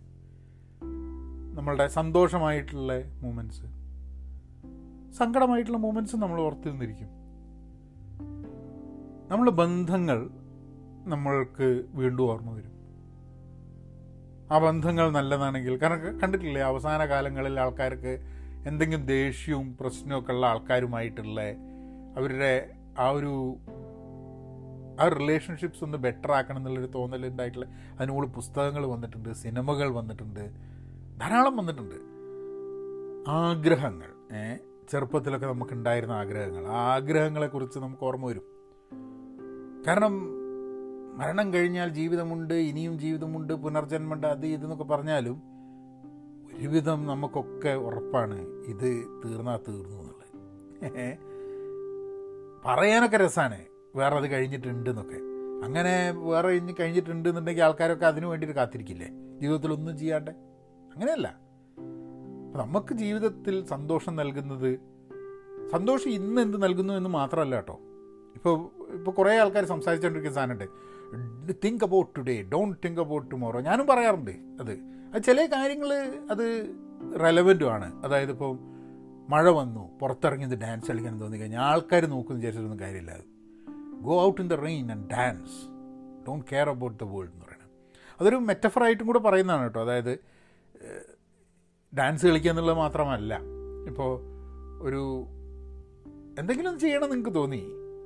നമ്മളുടെ 1.55 1.89
സന്തോഷമായിട്ടുള്ള 1.89 2.93
മൂമെന്റ്സ് 3.23 3.67
സങ്കടമായിട്ടുള്ള 5.13 5.79
മൂമെന്റ്സ് 5.79 6.17
നമ്മൾ 6.17 6.41
ഓർത്ത് 6.41 6.69
നമ്മളുടെ 9.31 9.55
ബന്ധങ്ങൾ 9.57 10.19
നമ്മൾക്ക് 11.13 11.67
വീണ്ടും 11.95 12.31
ഓർമ്മ 12.31 12.51
വരും. 12.57 12.73
ആ 14.53 14.59
ബന്ധങ്ങൾ 14.59 15.11
നല്ലതാണെങ്കിൽ 15.11 15.81
കാരണം 15.83 16.19
കണ്ടിട്ടില്ലേ 16.23 16.63
അവസാന 16.63 17.07
കാലങ്ങളിൽ 17.07 17.61
ആൾക്കാർക്ക് 17.61 18.13
എന്തെങ്കിലും 18.67 19.07
ദേഷ്യവും 19.07 19.77
പ്രശ്നമൊക്കെ 19.81 20.33
ഉള്ള 20.33 20.47
ആൾക്കാരുമായിട്ടുള്ള 20.47 21.41
അവരുടെ 22.19 22.53
ആ 22.99 23.11
ഒരു 23.11 23.33
ആ 25.01 25.09
റിലേഷൻഷിപ്സ് 25.09 25.85
ഒന്ന് 25.85 25.99
ബെറ്റർ 25.99 26.33
ആക്കണം 26.33 26.59
എന്നുള്ളൊരു 26.59 26.91
തോന്നലുണ്ടായിട്ടുള്ള 26.95 27.67
അതിനുള്ള 27.99 28.29
പുസ്തകങ്ങൾ 28.29 28.87
വന്നിട്ടുണ്ട് 28.87 29.31
സിനിമകൾ 29.33 29.89
വന്നിട്ടുണ്ട് 29.91 30.45
ധാരാളം 31.21 31.57
വന്നിട്ടുണ്ട്. 31.57 31.99
ആഗ്രഹങ്ങൾ 33.29 34.11
ചെറുപ്പത്തിലൊക്കെ 34.91 35.47
നമുക്ക് 35.47 35.73
ഉണ്ടായിരുന്ന 35.73 36.13
ആഗ്രഹങ്ങൾ 36.13 36.67
ആ 36.67 36.81
ആഗ്രഹങ്ങളെക്കുറിച്ച് 36.95 37.79
നമുക്ക് 37.79 38.05
ഓർമ്മ 38.05 38.27
വരും. 38.27 38.60
കാരണം 39.87 40.15
മരണം 41.19 41.55
കഴിഞ്ഞാൽ 41.55 41.89
ജീവിതമുണ്ട് 41.89 42.55
ഇനിയും 42.55 42.99
ജീവിതമുണ്ട് 42.99 43.53
പുനർജന്മമുണ്ട് 43.53 44.27
അത് 44.27 44.47
ഇതെന്നൊക്കെ 44.47 44.85
പറഞ്ഞാലും 44.85 45.43
ഒരുവിധം 46.59 47.07
നമുക്കൊക്കെ 47.07 47.75
ഉറപ്പാണ് 47.75 48.39
ഇത് 48.65 49.05
തീർന്നാ 49.25 49.57
തീർന്നു 49.57 49.97
എന്നുള്ളത്. 49.97 51.19
പറയാനൊക്കെ 52.65 53.17
രസമാണ് 53.17 53.65
വേറെ 53.97 54.17
അത് 54.17 54.31
കഴിഞ്ഞിട്ടുണ്ട് 54.31 54.91
എന്നൊക്കെ 54.91 55.19
അങ്ങനെ 55.65 56.11
വേറെ 56.11 56.49
ഇനി 56.49 56.75
കഴിഞ്ഞിട്ടുണ്ട് 56.81 57.29
എന്നുണ്ടെങ്കിൽ 57.29 57.63
ആൾക്കാരൊക്കെ 57.63 58.07
അതിനു 58.07 58.27
വേണ്ടിയിട്ട് 58.27 58.57
കാത്തിരിക്കില്ലേ? 58.57 59.09
ജീവിതത്തിൽ 59.41 59.73
ഒന്നും 59.73 59.99
ചെയ്യാണ്ട്. 59.99 60.31
അങ്ങനെയല്ല. 60.95 61.39
നമുക്ക് 62.57 62.95
ജീവിതത്തിൽ 62.95 63.65
സന്തോഷം 63.65 64.17
നൽകുന്നത് 64.17 64.81
സന്തോഷം 65.71 66.11
ഇന്ന് 66.11 66.43
എന്ത് 66.43 66.63
നൽകുന്നു 66.63 66.95
എന്ന് 66.95 67.11
മാത്രമല്ല 67.11 67.55
കേട്ടോ. 67.55 67.81
ഇപ്പോൾ 68.35 68.71
ഇപ്പോൾ 68.93 69.11
കുറേ 69.11 69.39
ആൾക്കാർ 69.39 69.65
സംസാരിച്ചുകൊണ്ടിരിക്കുന്ന 69.65 70.35
സാധനമുണ്ട് 70.35 71.55
think 71.65 71.85
about 71.85 72.19
today 72.19 72.43
don't 72.53 72.79
think 72.85 73.01
about 73.01 73.31
tomorrow 73.31 73.61
ഞാനും 73.61 73.87
പറയാറുണ്ട് 73.87 74.31
അത്. 74.31 74.73
അത് 75.15 75.23
ചില 75.23 75.47
കാര്യങ്ങൾ 75.47 75.93
അത് 76.31 76.45
റെലവന്റുമാണ് 77.21 78.05
അതായത് 78.05 78.31
ഇപ്പോൾ 78.31 78.59
മഴ 79.31 79.49
വന്നു 79.51 79.99
പുറത്തിറങ്ങിയത് 79.99 80.55
ഡാൻസ് 80.55 80.89
കളിക്കാൻ 80.89 81.21
തോന്നി 81.21 81.37
കഴിഞ്ഞാൽ 81.37 81.61
ആൾക്കാർ 81.61 82.07
നോക്കുന്ന 82.07 82.39
വിചാരിച്ചിട്ടൊന്നും 82.39 82.81
കാര്യമില്ല 82.81 83.13
go 84.01 84.23
out 84.27 84.41
in 84.41 84.49
the 84.49 84.55
rain 84.55 84.93
and 84.93 85.11
dance 85.11 85.59
don't 86.29 86.47
care 86.53 86.69
about 86.69 87.05
the 87.05 87.07
world 87.07 87.31
എന്ന് 87.33 87.45
പറയുന്നത് 87.45 87.71
അതൊരു 88.21 88.37
മെറ്റഫറായിട്ടും 88.37 89.07
കൂടെ 89.07 89.19
പറയുന്നതാണ് 89.19 89.63
കേട്ടോ. 89.63 89.81
അതായത് 89.81 90.13
ഡാൻസ് 91.93 92.27
കളിക്കുക 92.27 92.51
എന്നുള്ളത് 92.51 92.77
മാത്രമല്ല 92.77 93.41
ഇപ്പോൾ 93.87 94.13
ഒരു 94.83 95.03
എന്തെങ്കിലും 96.41 96.79
ചെയ്യണം 96.79 97.11
നിങ്ങൾക്ക് 97.11 97.35
തോന്നി. 97.35 97.63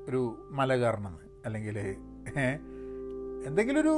ഒരു 0.09 0.49
മല 0.51 0.77
കയറണമെന്ന് 0.77 1.25
അല്ലെങ്കിൽ 1.47 1.79
എന്തെങ്കിലും 3.47 3.81
ഒരു 3.81 3.95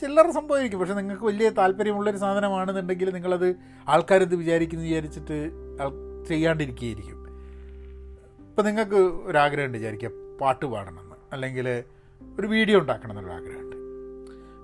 ചില്ലറ 0.00 0.30
സംഭവമായിരിക്കും. 0.30 0.80
പക്ഷെ 0.80 0.94
നിങ്ങൾക്ക് 0.94 1.24
വലിയ 1.24 1.48
താല്പര്യമുള്ളൊരു 1.48 2.16
സാധനമാണെന്നുണ്ടെങ്കിൽ 2.16 3.10
നിങ്ങളത് 3.14 3.48
ആൾക്കാരെന്ത് 3.88 4.36
വിചാരിക്കുന്നു 4.36 4.84
വിചാരിച്ചിട്ട് 4.84 5.38
ചെയ്യാണ്ടിരിക്കുകയായിരിക്കും. 6.28 7.18
ഇപ്പം 8.48 8.64
നിങ്ങൾക്ക് 8.64 9.00
ഒരാഗ്രഹമുണ്ട് 9.30 9.78
വിചാരിക്കുക 9.78 10.10
പാട്ട് 10.40 10.66
പാടണമെന്ന്. 10.66 11.16
അല്ലെങ്കിൽ 11.32 11.84
ഒരു 12.40 12.46
വീഡിയോ 12.46 12.78
ഉണ്ടാക്കണം 12.78 13.18
എന്നൊരു 13.18 13.36
ആഗ്രഹമുണ്ട്. 13.36 13.76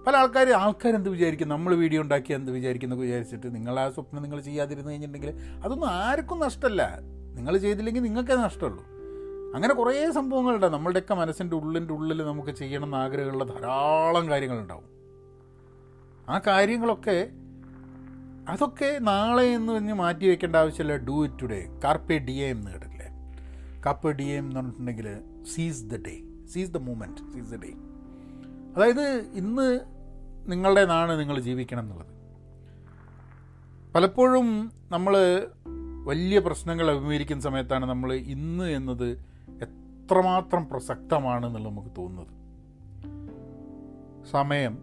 പല 0.07 0.17
ആൾക്കാർ 0.17 0.49
ആൾക്കാരെന്ത് 0.51 1.09
വിചാരിക്കും? 1.09 1.49
നമ്മൾ 1.49 1.75
വീഡിയോ 1.75 2.01
ഉണ്ടാക്കി 2.03 2.33
എന്ത് 2.33 2.51
വിചാരിക്കുന്നു 2.53 2.97
വിചാരിച്ചിട്ട് 2.97 3.55
നിങ്ങൾ 3.55 3.81
ആ 3.81 3.91
സ്വപ്നം 3.91 4.23
നിങ്ങൾ 4.23 4.41
ചെയ്യാതിരുന്നു 4.41 4.91
കഴിഞ്ഞിട്ടുണ്ടെങ്കിൽ 4.91 5.41
അതൊന്നും 5.65 5.89
ആർക്കും 5.91 6.41
നഷ്ടമല്ല. 6.41 6.83
നിങ്ങൾ 7.37 7.57
ചെയ്തില്ലെങ്കിൽ 7.59 8.03
നിങ്ങൾക്കേ 8.03 8.37
നഷ്ടമുള്ളൂ. 8.37 8.96
അങ്ങനെ 9.55 9.75
കുറേ 9.75 10.11
സംഭവങ്ങളുണ്ട്. 10.11 10.67
നമ്മളുടെയൊക്കെ 10.67 11.15
മനസ്സിന്റെ 11.15 11.57
ഉള്ളിന്റെ 11.57 11.95
ഉള്ളിൽ 11.95 12.25
നമുക്ക് 12.25 12.51
ചെയ്യണം 12.51 12.85
എന്ന് 12.85 12.97
ആഗ്രഹമുള്ള 12.97 13.45
ധാരാളം 13.45 14.29
കാര്യങ്ങളുണ്ടാവും. 14.29 14.85
ആ 16.29 16.41
കാര്യങ്ങളൊക്കെ 16.47 17.29
അതൊക്കെ 18.49 18.99
നാളെ 18.99 19.45
എന്ന് 19.45 19.73
പറഞ്ഞ് 19.73 19.93
മാറ്റി 19.93 20.27
വെക്കേണ്ട 20.27 20.57
ആവശ്യമില്ല. 20.57 20.97
Do 20.97 21.25
it 21.25 21.43
today. 21.43 21.81
Carpe 21.85 22.19
diem 22.33 22.57
എന്ന് 22.57 22.71
കേട്ടില്ലേ 22.71 23.07
കാർപ്പെ 23.87 24.13
ഡി 24.13 24.23
എം 24.23 24.45
എന്ന് 24.45 24.57
പറഞ്ഞിട്ടുണ്ടെങ്കിൽ 24.57 25.19
seize 25.55 25.85
the 25.85 25.97
day 25.97 26.23
seize 26.53 26.71
the 26.71 26.77
moment 26.77 27.33
seize 27.33 27.51
the 27.51 27.57
day 27.57 27.73
അതായത് 28.77 29.25
ഇന്ന് 29.33 29.81
നിങ്ങളുടെ 30.47 30.85
നാണ് 30.85 31.21
നിങ്ങൾ 31.21 31.41
ജീവിക്കണം 31.41 31.81
എന്നുള്ളത്. 31.81 32.17
പലപ്പോഴും 33.95 34.73
നമ്മൾ 34.91 35.17
വലിയ 36.05 36.39
പ്രശ്നങ്ങൾ 36.39 36.91
അഭിമുഖീകരിക്കുന്ന 36.91 37.43
സമയത്താണ് 37.43 37.87
നമ്മൾ 37.87 38.15
ഇന്ന് 38.15 38.65
എന്നത് 38.65 39.36
എത്രമാത്രം 39.51 40.69
പ്രസക്തമാണെന്നുള്ള 40.69 41.69
നമുക്ക് 41.69 41.89
തോന്നുന്നത്. 41.99 42.37
സമയം 44.31 44.79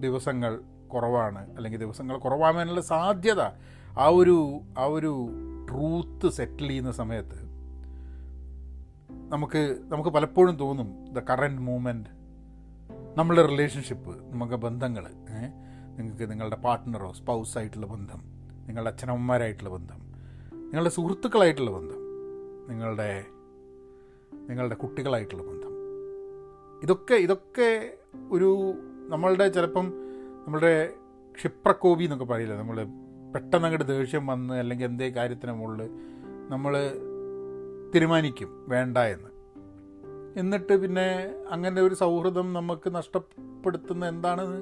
ദിവസങ്ങൾ 0.00 0.60
കുറവാണ്. 0.92 1.56
അല്ലെങ്കിൽ 1.56 1.80
ദിവസങ്ങൾ 1.80 2.18
കുറവാകാനുള്ള 2.18 2.80
സാധ്യത 2.80 3.40
ആ 3.98 4.06
ഒരു 4.06 4.60
ആ 4.78 4.84
ഒരു 4.84 5.28
ട്രൂത്ത് 5.70 6.32
സെറ്റിൽ 6.32 6.68
ചെയ്യുന്ന 6.68 6.92
സമയത്ത് 6.92 7.44
നമുക്ക് 9.28 9.78
നമുക്ക് 9.88 10.10
പലപ്പോഴും 10.10 10.58
തോന്നും 10.58 11.12
ദ 11.12 11.18
കറന്റ് 11.18 11.62
മൂമെന്റ് 11.62 12.08
നമ്മളുടെ 13.18 13.46
റിലേഷൻഷിപ്പ് 13.46 14.32
നമുക്ക് 14.32 14.54
ബന്ധങ്ങൾ 14.54 15.04
നിങ്ങൾക്ക് 15.96 16.30
നിങ്ങളുടെ 16.30 16.56
പാർട്ട്ണറോ 16.56 17.12
സ്പൗസായിട്ടുള്ള 17.12 17.86
ബന്ധം 17.86 18.22
നിങ്ങളുടെ 18.66 18.90
അച്ഛനമ്മമാരായിട്ടുള്ള 18.90 19.70
ബന്ധം 19.70 20.12
നിങ്ങളുടെ 20.60 20.90
സുഹൃത്തുക്കളായിട്ടുള്ള 20.90 21.70
ബന്ധം 21.70 21.96
നിങ്ങളുടെ 22.70 23.24
നിങ്ങളുടെ 24.48 24.74
കുട്ടികളായിട്ടുള്ള 24.74 25.42
ബന്ധം. 25.42 25.72
ഇതൊക്കെ 26.82 27.14
ഇതൊക്കെ 27.14 27.94
ഒരു 28.30 28.74
നമ്മളുടെ 29.08 29.48
ചിലപ്പം 29.48 29.86
നമ്മളുടെ 30.46 30.92
ക്ഷിപ്രക്കോപി 31.36 32.04
എന്നൊക്കെ 32.04 32.24
പറയില്ല? 32.24 32.54
നമ്മൾ 32.54 32.84
പെട്ടെന്ന് 33.34 33.66
അങ്ങോട്ട് 33.66 33.88
ദേഷ്യം 33.88 34.26
വന്ന് 34.26 34.54
അല്ലെങ്കിൽ 34.54 34.84
എന്തേ 34.84 35.10
കാര്യത്തിന് 35.10 35.52
മുകളിൽ 35.52 35.90
നമ്മൾ 36.48 36.74
തീരുമാനിക്കും 37.94 38.64
വേണ്ട 38.68 38.98
എന്ന്. 38.98 39.30
എന്നിട്ട് 40.36 40.80
പിന്നെ 40.82 41.34
അങ്ങനെ 41.50 41.82
ഒരു 41.82 41.94
സൗഹൃദം 41.94 42.52
നമുക്ക് 42.52 42.94
നഷ്ടപ്പെടുത്തുന്ന 42.94 44.08
എന്താണെന്ന് 44.08 44.60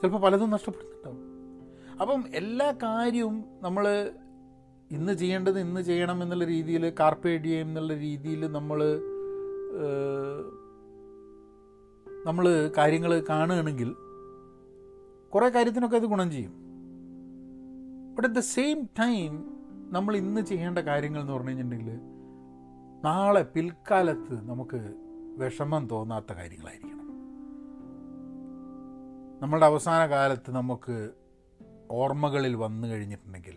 ചിലപ്പോൾ 0.00 0.18
പലതും 0.18 0.50
നഷ്ടപ്പെടുന്നുണ്ടാവും. 0.50 1.22
അപ്പം 2.00 2.24
എല്ലാ 2.34 2.72
കാര്യവും 2.82 3.44
നമ്മൾ 3.62 4.10
ഇന്ന് 4.90 5.12
ചെയ്യേണ്ടത് 5.12 5.58
ഇന്ന് 5.60 5.80
ചെയ്യണം 5.80 6.22
എന്നുള്ള 6.22 6.44
രീതിയിൽ 6.44 6.92
കാർപ്പേഡിയം 7.00 7.60
എന്നുള്ള 7.60 7.94
രീതിയിൽ 7.94 8.52
നമ്മൾ 8.52 8.78
നമ്മൾ 12.26 12.72
കാര്യങ്ങൾ 12.78 13.24
കാണുകയാണെങ്കിൽ 13.28 13.90
കുറേ 15.34 15.48
കാര്യത്തിനൊക്കെ 15.48 15.96
അത് 15.96 16.06
ഗുണം 16.06 16.30
ചെയ്യും. 16.30 16.54
But 18.14 18.28
at 18.28 18.36
the 18.36 18.38
same 18.38 18.78
time 18.84 19.32
നമ്മൾ 19.92 20.16
ഇന്ന് 20.16 20.40
ചെയ്യേണ്ട 20.40 20.78
കാര്യങ്ങൾ 20.78 21.20
എന്ന് 21.20 21.32
പറഞ്ഞു 21.32 21.48
കഴിഞ്ഞിട്ടുണ്ടെങ്കിൽ 21.48 22.00
നാളെ 23.04 23.42
പിൽക്കാലത്ത് 23.42 24.48
നമുക്ക് 24.48 24.80
വിഷമം 25.38 25.88
തോന്നാത്ത 25.88 26.32
കാര്യങ്ങളായിരിക്കണം. 26.32 27.06
നമ്മളുടെ 29.42 29.66
അവസാന 29.66 30.06
കാലത്ത് 30.06 30.50
നമുക്ക് 30.50 30.96
ഓർമ്മകളിൽ 31.90 32.54
വന്നു 32.54 32.88
കഴിഞ്ഞിട്ടുണ്ടെങ്കിൽ 32.88 33.56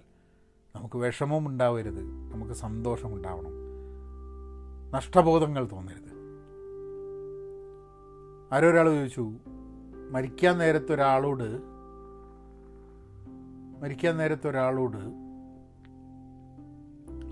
നമുക്ക് 0.76 0.98
വിഷമവും 0.98 1.48
ഉണ്ടാവരുത്. 1.48 2.02
നമുക്ക് 2.04 2.54
സന്തോഷം 2.54 3.16
ഉണ്ടാവണം. 3.16 3.52
നഷ്ടബോധങ്ങൾ 4.92 5.68
തോന്നരുത്. 5.72 6.12
ആരോ 8.54 8.70
ഒരാൾ 8.70 8.96
ചോദിച്ചു 8.96 9.32
മരിക്കാൻ 10.12 10.58
നേരത്തെ 10.58 10.94
ഒരാളോട് 10.94 11.62
മരിക്കാൻ 13.82 14.18
നേരത്തെ 14.18 14.50
ഒരാളോട് 14.50 15.32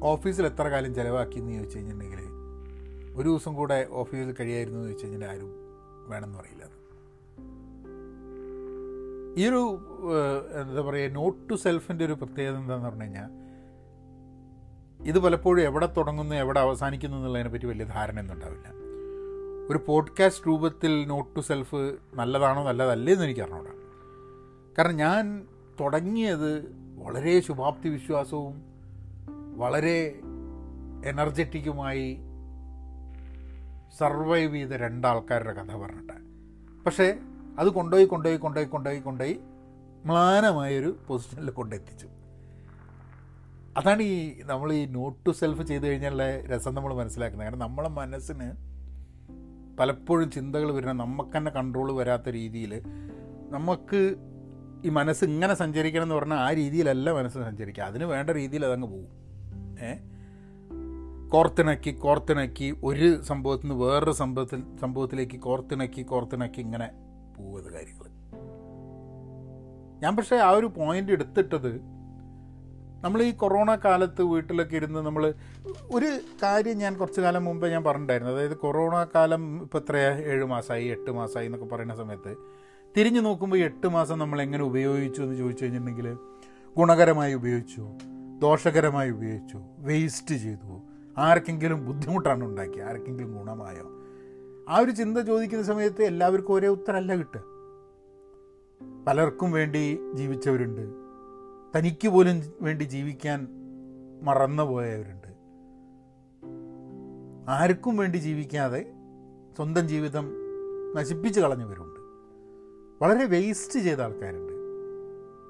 ഓഫീസിൽ 0.03 0.45
എത്ര 0.45 0.67
കാലം 0.67 0.95
ചിലവാക്കി 0.95 1.37
എന്ന് 1.37 1.53
ചോദിച്ചു 1.53 1.77
കഴിഞ്ഞിട്ടുണ്ടെങ്കിൽ 1.77 2.19
ഒരു 3.15 3.29
ദിവസം 3.29 3.53
കൂടെ 3.53 3.87
ഓഫീസിൽ 3.91 4.35
കഴിയായിരുന്നു 4.39 4.79
എന്ന് 4.79 4.89
ചോദിച്ചു 4.89 5.07
കഴിഞ്ഞാൽ 5.07 5.29
ആരും 5.29 5.51
വേണമെന്ന് 6.07 6.39
പറയില്ല 6.39 6.78
ഈ 9.37 9.47
ഒരു 9.47 9.61
എന്താ 10.61 10.81
പറയുക 10.81 11.11
നോട്ട് 11.11 11.49
ടു 11.49 11.53
സെൽഫിന്റെ 11.55 12.05
ഒരു 12.05 12.13
പ്രത്യേകത 12.13 12.55
എന്താണെന്ന് 12.55 12.89
പറഞ്ഞു 12.89 13.03
കഴിഞ്ഞാൽ 13.03 13.29
ഇത് 15.07 15.19
പലപ്പോഴും 15.19 15.61
എവിടെ 15.61 15.85
തുടങ്ങുന്നു 15.85 16.35
എവിടെ 16.35 16.59
അവസാനിക്കുന്നു 16.59 17.17
എന്നുള്ളതിനെ 17.17 17.49
പറ്റി 17.49 17.65
വലിയ 17.65 17.85
ധാരണയൊന്നും 17.85 18.33
ഉണ്ടാവില്ല. 18.33 18.67
ഒരു 19.71 19.79
പോഡ്കാസ്റ്റ് 19.87 20.47
രൂപത്തിൽ 20.47 21.07
നോട്ട് 21.07 21.35
ടു 21.35 21.39
സെൽഫ് 21.39 21.97
നല്ലതാണോ 22.13 22.63
നല്ലതല്ലേ 22.63 23.13
എന്ന് 23.13 23.25
എനിക്ക് 23.25 23.41
അറിഞ്ഞൂടാ. 23.41 23.73
കാരണം 24.77 24.95
ഞാൻ 24.95 25.47
തുടങ്ങിയത് 25.79 26.51
വളരെ 26.97 27.39
ശുഭാപ്തി 27.39 27.89
വിശ്വാസവും 27.89 28.63
വളരെ 29.57 30.19
എനർജറ്റിക്കുമായി 31.05 32.19
സർവൈവ് 33.99 34.55
ചെയ്ത 34.55 34.69
രണ്ടാൾക്കാരുടെ 34.69 35.53
കഥ 35.53 35.75
പറഞ്ഞിട്ട് 35.75 36.13
പക്ഷേ 36.83 37.19
അത് 37.59 37.67
കൊണ്ടുപോയി 37.67 38.05
കൊണ്ടുപോയി 38.05 38.37
കൊണ്ടുപോയി 38.37 38.67
കൊണ്ടുപോയി 38.67 38.99
കൊണ്ടുപോയി 38.99 39.39
മ്ലാനമായൊരു 40.05 40.99
പൊസിഷനിൽ 41.07 41.49
കൊണ്ടെത്തിച്ചു. 41.49 42.07
അതാണ് 43.77 44.01
ഈ 44.01 44.41
നമ്മൾ 44.43 44.73
ഈ 44.73 44.85
നോട്ട് 44.85 45.25
ടു 45.25 45.31
സെൽഫ് 45.31 45.61
ചെയ്ത് 45.61 45.87
കഴിഞ്ഞാലുള്ള 45.87 46.45
രസം 46.45 46.75
നമ്മൾ 46.75 46.93
മനസ്സിലാക്കുന്നത്. 46.93 47.45
കാരണം 47.45 47.59
നമ്മളെ 47.59 47.89
മനസ്സിന് 47.89 48.51
പലപ്പോഴും 49.77 50.31
ചിന്തകൾ 50.31 50.71
വരുന്ന 50.71 50.93
നമുക്ക് 50.93 51.37
തന്നെ 51.37 51.51
കൺട്രോൾ 51.51 51.91
വരാത്ത 51.91 52.29
രീതിയിൽ 52.29 52.81
നമുക്ക് 53.49 54.15
ഈ 54.85 54.89
മനസ്സ് 54.89 55.25
ഇങ്ങനെ 55.25 55.53
സഞ്ചരിക്കണം 55.53 56.03
എന്ന് 56.03 56.15
പറഞ്ഞാൽ 56.15 56.37
ആ 56.37 56.53
രീതിയിലല്ല 56.53 57.11
മനസ്സ് 57.11 57.37
സഞ്ചരിക്കുക. 57.37 57.83
അതിന് 57.83 58.03
വേണ്ട 58.03 58.29
രീതിയിൽ 58.29 58.65
അതങ്ങ് 58.65 58.87
പോകും. 58.87 59.07
ഏ? 59.81 59.97
കോർത്തിണക്കി 61.29 61.91
കോർത്തിണക്കി 61.91 62.75
ഒരു 62.83 63.21
സംഭവത്തിൽ 63.21 63.67
നിന്ന് 63.67 63.83
വേറൊരു 63.85 64.11
സംഭവത്തിൽ 64.11 64.63
സംഭവത്തിലേക്ക് 64.81 65.39
കോർത്തിണക്കി 65.39 66.01
കോർത്തിണക്കി 66.01 66.61
ഇങ്ങനെ 66.61 67.08
പോവുന്നത് 67.39 67.73
കാര്യങ്ങൾ. 67.73 68.07
ഞാൻ 70.03 70.15
പക്ഷേ 70.15 70.35
ആ 70.35 70.49
ഒരു 70.49 70.65
പോയിന്റ് 70.65 71.11
എടുത്തിട്ടത് 71.11 71.99
നമ്മൾ 73.03 73.21
ഈ 73.23 73.31
കൊറോണ 73.31 73.75
കാലത്ത് 73.75 74.21
വീട്ടിലൊക്കെ 74.21 74.75
ഇരുന്ന് 74.75 74.99
നമ്മൾ 74.99 75.33
ഒരു 75.91 76.19
കാര്യം 76.43 76.77
ഞാൻ 76.77 76.97
കുറച്ച് 76.97 77.21
കാലം 77.21 77.45
മുമ്പേ 77.45 77.69
ഞാൻ 77.69 77.83
പറഞ്ഞിട്ടുണ്ടായിരുന്നു. 77.83 78.33
അതായത് 78.33 78.57
കൊറോണ 78.57 79.07
കാലം 79.15 79.61
ഇപ്പോൾ 79.61 79.77
എത്ര 79.77 79.97
ഏഴ് 80.25 80.45
മാസമായി 80.45 80.85
എട്ട് 80.85 81.11
മാസമായി 81.11 81.45
എന്നൊക്കെ 81.45 81.75
പറയുന്ന 81.75 81.95
സമയത്ത് 81.95 82.35
തിരിഞ്ഞു 82.97 83.19
നോക്കുമ്പോൾ 83.19 83.57
എട്ട് 83.57 83.87
മാസം 83.87 84.19
നമ്മൾ 84.19 84.41
എങ്ങനെ 84.41 84.63
ഉപയോഗിച്ചു 84.63 85.21
എന്ന് 85.21 85.35
ചോദിച്ചു 85.35 85.63
കഴിഞ്ഞിട്ടുണ്ടെങ്കിൽ 85.63 86.17
ഗുണകരമായി 86.77 87.33
ഉപയോഗിച്ചു 87.33 87.85
ദോഷകരമായി 88.39 89.09
ഉപയോഗിച്ചു 89.11 89.57
വേസ്റ്റ് 89.79 90.35
ചെയ്തു. 90.35 90.81
ആർക്കെങ്കിലും 91.17 91.85
ബുദ്ധിമുട്ടാണ് 91.85 92.43
ഉണ്ടാക്കിയത് 92.43 92.87
ആർക്കെങ്കിലും 92.87 93.31
ഗുണമായോ? 93.37 93.98
ആ 94.69 94.77
ഒരു 94.77 94.91
ചിന്ത 94.91 95.17
ചോദിക്കുന്ന 95.17 95.63
സമയത്ത് 95.63 96.03
എല്ലാവർക്കും 96.03 96.53
ഒരേ 96.53 96.67
ഉത്തരമല്ല 96.67 97.15
കിട്ടുക. 97.15 97.43
പലർക്കും 99.07 99.51
വേണ്ടി 99.51 99.99
ജീവിച്ചവരുണ്ട്. 100.13 100.81
തനിക്ക് 101.77 102.07
പോലും 102.07 102.43
വേണ്ടി 102.61 102.83
ജീവിക്കാൻ 102.83 103.47
മറന്നുപോയവരുണ്ട് 104.23 105.27
ആർക്കും 107.51 107.97
വേണ്ടി 107.97 108.17
ജീവിക്കാതെ 108.17 108.93
സ്വന്തം 109.55 109.87
ജീവിതം 109.87 110.31
നശിപ്പിച്ച് 110.95 111.39
കളഞ്ഞവരുണ്ട്. 111.39 111.99
വളരെ 113.03 113.25
വേസ്റ്റ് 113.25 113.79
ചെയ്ത 113.79 114.01
ആൾക്കാരുണ്ട്. 114.01 114.53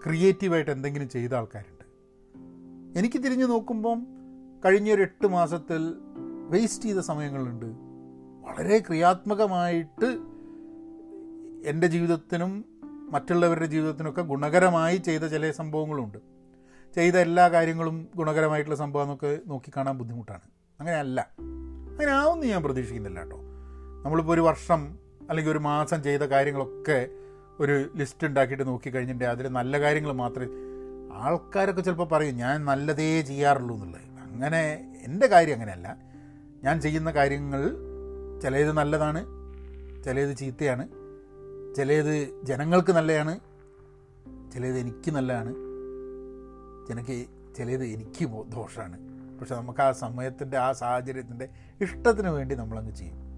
ക്രിയേറ്റീവായിട്ട് 0.06 0.72
എന്തെങ്കിലും 0.72 1.10
ചെയ്ത 1.10 1.34
ആൾക്കാരുണ്ട്. 1.34 1.86
എനിക്ക് 3.00 3.18
തിരിഞ്ഞു 3.18 3.46
നോക്കുമ്പം 3.46 4.08
കഴിഞ്ഞൊരു 4.66 5.02
എട്ട് 5.02 5.28
മാസത്തിൽ 5.28 5.96
വേസ്റ്റ് 6.50 6.84
ചെയ്ത 6.84 6.98
സമയങ്ങളുണ്ട്. 6.98 7.89
വളരെ 8.50 8.80
ക്രിയാത്മകമായിട്ട് 8.80 10.18
എന്റെ 11.66 11.88
ജീവിതത്തിനും 11.88 12.66
മറ്റുള്ളവരുടെ 13.12 13.66
ജീവിതത്തിനൊക്കെ 13.66 14.22
ഗുണകരമായി 14.22 14.98
ചെയ്ത 14.98 15.22
ചില 15.22 15.52
സംഭവങ്ങളുണ്ട്. 15.52 16.18
ചെയ്ത 16.96 17.16
എല്ലാ 17.16 17.50
കാര്യങ്ങളും 17.50 18.08
ഗുണകരമായിട്ടുള്ള 18.16 18.76
സംഭവം 18.76 19.02
എന്നൊക്കെ 19.02 19.40
നോക്കിക്കാണാൻ 19.48 19.98
ബുദ്ധിമുട്ടാണ്. 19.98 20.42
അങ്ങനെയല്ല. 20.80 21.30
അങ്ങനെ 21.40 22.12
ആവുമെന്ന് 22.12 22.48
ഞാൻ 22.48 22.64
പ്രതീക്ഷിക്കുന്നില്ല 22.64 23.20
കേട്ടോ. 23.20 23.38
നമ്മളിപ്പോൾ 24.06 24.34
ഒരു 24.34 24.42
വർഷം 24.42 25.00
അല്ലെങ്കിൽ 25.30 25.52
ഒരു 25.52 25.60
മാസം 25.60 26.04
ചെയ്ത 26.04 26.22
കാര്യങ്ങളൊക്കെ 26.22 27.08
ഒരു 27.60 27.92
ലിസ്റ്റ് 27.96 28.28
ഉണ്ടാക്കിയിട്ട് 28.28 28.68
നോക്കിക്കഴിഞ്ഞിട്ടുണ്ടെങ്കിൽ 28.68 29.36
അതിൽ 29.36 29.48
നല്ല 29.48 29.80
കാര്യങ്ങൾ 29.80 30.12
മാത്രമേ 30.12 30.48
ആൾക്കാരൊക്കെ 31.14 31.82
ചിലപ്പോൾ 31.82 32.08
പറയും 32.08 32.36
ഞാൻ 32.36 32.66
നല്ലതേ 32.66 33.22
ചെയ്യാറുള്ളൂ 33.22 33.76
എന്നുള്ളത്. 33.76 34.02
അങ്ങനെ 34.32 34.94
എന്റെ 35.06 35.28
കാര്യം 35.28 35.54
അങ്ങനെയല്ല. 35.54 35.98
ഞാൻ 36.64 36.82
ചെയ്യുന്ന 36.82 37.12
കാര്യങ്ങൾ 37.12 37.89
ചിലത് 38.42 38.72
നല്ലതാണ് 38.72 39.26
ചിലത് 40.04 40.38
ചീത്തയാണ് 40.38 40.88
ചിലത് 41.76 42.42
ജനങ്ങൾക്ക് 42.44 42.92
നല്ലതാണ് 42.92 43.40
ചിലത് 44.54 44.80
എനിക്ക് 44.80 45.12
നല്ലതാണ്. 45.12 45.54
ജനക്ക് 46.90 47.26
ചിലത് 47.56 47.84
എനിക്ക് 47.84 48.26
ദോഷമാണ് 48.56 49.00
പക്ഷെ 49.40 49.56
നമുക്ക് 49.56 49.82
ആ 49.82 49.92
സമയത്തിന്റെ 49.92 50.58
ആ 50.58 50.72
സാഹചര്യത്തിന്റെ 50.72 51.50
ഇഷ്ടത്തിന് 51.82 52.30
വേണ്ടി 52.30 52.56
നമ്മളങ്ങ് 52.56 52.96
ചെയ്യും. 52.96 53.30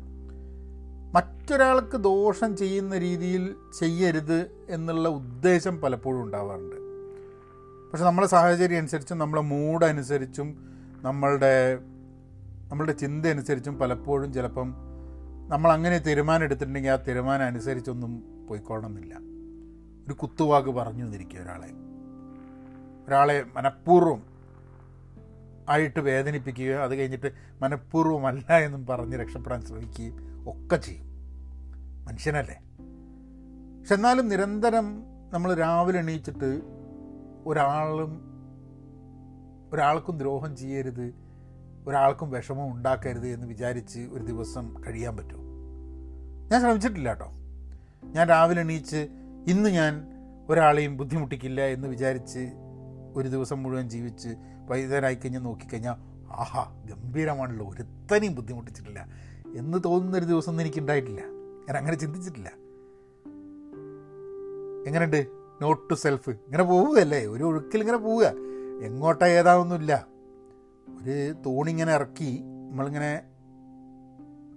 മറ്റൊരാൾക്ക് 1.13 1.97
ദോഷം 1.97 2.57
ചെയ്യുന്ന 2.57 2.97
രീതിയിൽ 2.97 3.55
ചെയ്യരുത് 3.79 4.51
എന്നുള്ള 4.69 5.09
ഉദ്ദേശം 5.09 5.81
പലപ്പോഴും 5.81 6.23
ഉണ്ടാവാറുണ്ട്. 6.23 6.75
പക്ഷെ 7.91 8.05
നമ്മളെ 8.05 8.27
സാഹചര്യം 8.27 8.77
അനുസരിച്ചും 8.77 9.17
നമ്മളെ 9.17 9.41
മൂഡ് 9.41 9.85
അനുസരിച്ചും 9.85 10.57
നമ്മളുടെ 11.01 11.79
നമ്മളുടെ 12.67 12.91
ചിന്ത 12.91 13.25
അനുസരിച്ചും 13.25 13.79
പലപ്പോഴും 13.79 14.33
ചിലപ്പം 14.33 14.75
നമ്മൾ 15.51 15.71
അങ്ങനെ 15.71 15.97
തീരുമാനം 15.97 16.43
എടുത്തിട്ടുണ്ടെങ്കിൽ 16.43 16.89
ആ 16.89 16.95
തീരുമാനം 16.95 17.45
അനുസരിച്ചൊന്നും 17.45 18.23
പോയിക്കൊള്ളണമെന്നില്ല 18.49 19.15
ഒരു 20.07 20.13
കുത്തുവാക്ക് 20.13 20.69
പറഞ്ഞു 20.69 21.05
എന്നിരിക്കുക 21.05 21.39
ഒരാളെ. 21.39 21.67
ഒരാളെ 23.07 23.45
മനഃപൂർവം 23.55 24.23
ആയിട്ട് 25.69 25.99
വേദനിപ്പിക്കുകയോ 25.99 26.83
അത് 26.83 26.95
കഴിഞ്ഞിട്ട് 26.95 27.31
മനഃപൂർവമല്ല 27.61 28.57
എന്നും 28.57 28.85
പറഞ്ഞ് 28.85 29.17
രക്ഷപ്പെടാൻ 29.17 29.61
ശ്രമിക്കുകയും 29.61 30.43
ഒക്കെ 30.47 30.75
ചെയ്യും. 30.75 31.05
മനുഷ്യനല്ലേ? 32.05 32.61
പക്ഷെ 33.79 33.95
എന്നാലും 33.95 34.27
നിരന്തരം 34.27 35.03
നമ്മൾ 35.31 35.53
രാവിലെ 35.53 35.99
എണീച്ചിട്ട് 35.99 36.61
ഒരാളും 37.45 38.21
ഒരാൾക്കും 39.73 40.17
ദ്രോഹം 40.17 40.55
ചെയ്യരുത് 40.55 41.13
ഒരാൾക്കും 41.87 42.31
വിഷമം 42.31 42.71
ഉണ്ടാക്കരുത് 42.71 43.27
എന്ന് 43.27 43.47
വിചാരിച്ച് 43.47 43.99
ഒരു 43.99 44.23
ദിവസം 44.23 44.75
കഴിയാൻ 44.87 45.17
പറ്റുമോ? 45.17 45.40
ഞാൻ 46.51 46.61
ശ്രമിച്ചിട്ടില്ല 46.61 47.09
കേട്ടോ 47.09 47.25
ഞാൻ 48.03 48.27
രാവിലെ 48.27 48.61
എണീച്ച് 48.61 49.07
ഇന്ന് 49.47 49.69
ഞാൻ 49.69 50.07
ഒരാളെയും 50.49 50.97
ബുദ്ധിമുട്ടിക്കില്ല 50.97 51.61
എന്ന് 51.61 51.87
വിചാരിച്ച് 51.87 52.51
ഒരു 53.15 53.27
ദിവസം 53.27 53.63
മുഴുവൻ 53.63 53.89
ജീവിച്ച് 53.89 54.29
വൈകുന്നേരമായി 54.69 55.15
കഴിഞ്ഞാൽ 55.15 55.41
നോക്കിക്കഴിഞ്ഞാൽ 55.41 55.93
ആഹാ 56.31 56.85
ഗംഭീരമാണല്ലോ. 56.85 57.69
ഒരുത്തനെയും 57.69 58.35
ബുദ്ധിമുട്ടിച്ചിട്ടില്ല. 58.35 59.07
എന്ന് 59.55 59.77
തോന്നുന്നൊരു 59.85 60.25
ദിവസം 60.25 60.49
ഒന്നും 60.49 60.63
എനിക്കുണ്ടായിട്ടില്ല. 60.63 61.21
ഞാൻ 61.67 61.77
അങ്ങനെ 61.77 61.97
ചിന്തിച്ചിട്ടില്ല. 61.97 62.51
എങ്ങനെയുണ്ട്? 64.87 65.27
നോട്ട് 65.61 65.89
ടു 65.89 65.93
സെൽഫ് 65.93 66.29
ഇങ്ങനെ 66.29 66.63
പോവുകയല്ലേ? 66.63 67.25
ഒരു 67.25 67.43
ഒഴുക്കിൽ 67.43 67.79
ഇങ്ങനെ 67.79 67.97
പോവുക. 67.97 68.33
എങ്ങോട്ടാ 68.83 69.25
ഏതാവൊന്നുമില്ല 69.25 70.07
ഒരു 71.03 71.33
തോണിങ്ങനെ 71.45 71.93
ഇറക്കി 71.93 72.41
നമ്മളിങ്ങനെ 72.69 73.23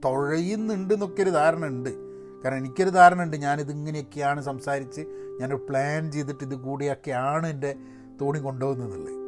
തുഴയുന്നുണ്ട് 0.05 0.95
എന്നൊക്കെ 0.95 1.23
ഒരു 1.23 1.31
ധാരണ 1.31 1.67
ഉണ്ട്. 1.67 1.91
കാരണം 2.43 2.57
എനിക്കൊരു 2.57 2.91
ധാരണ 2.91 3.23
ഉണ്ട്. 3.23 3.37
ഞാനിത് 3.37 3.71
ഇങ്ങനെയൊക്കെയാണ് 3.71 4.41
സംസാരിച്ച് 4.41 5.01
ഞാനൊരു 5.41 5.67
പ്ലാൻ 5.69 6.13
ചെയ്തിട്ട് 6.13 6.45
ഇത് 6.45 6.55
കൂടിയൊക്കെയാണ് 6.55 7.47
എന്റെ 7.47 7.75
തോണി 8.21 8.39
കൊണ്ടുപോകുന്നതെന്നുള്ളത്. 8.39 9.25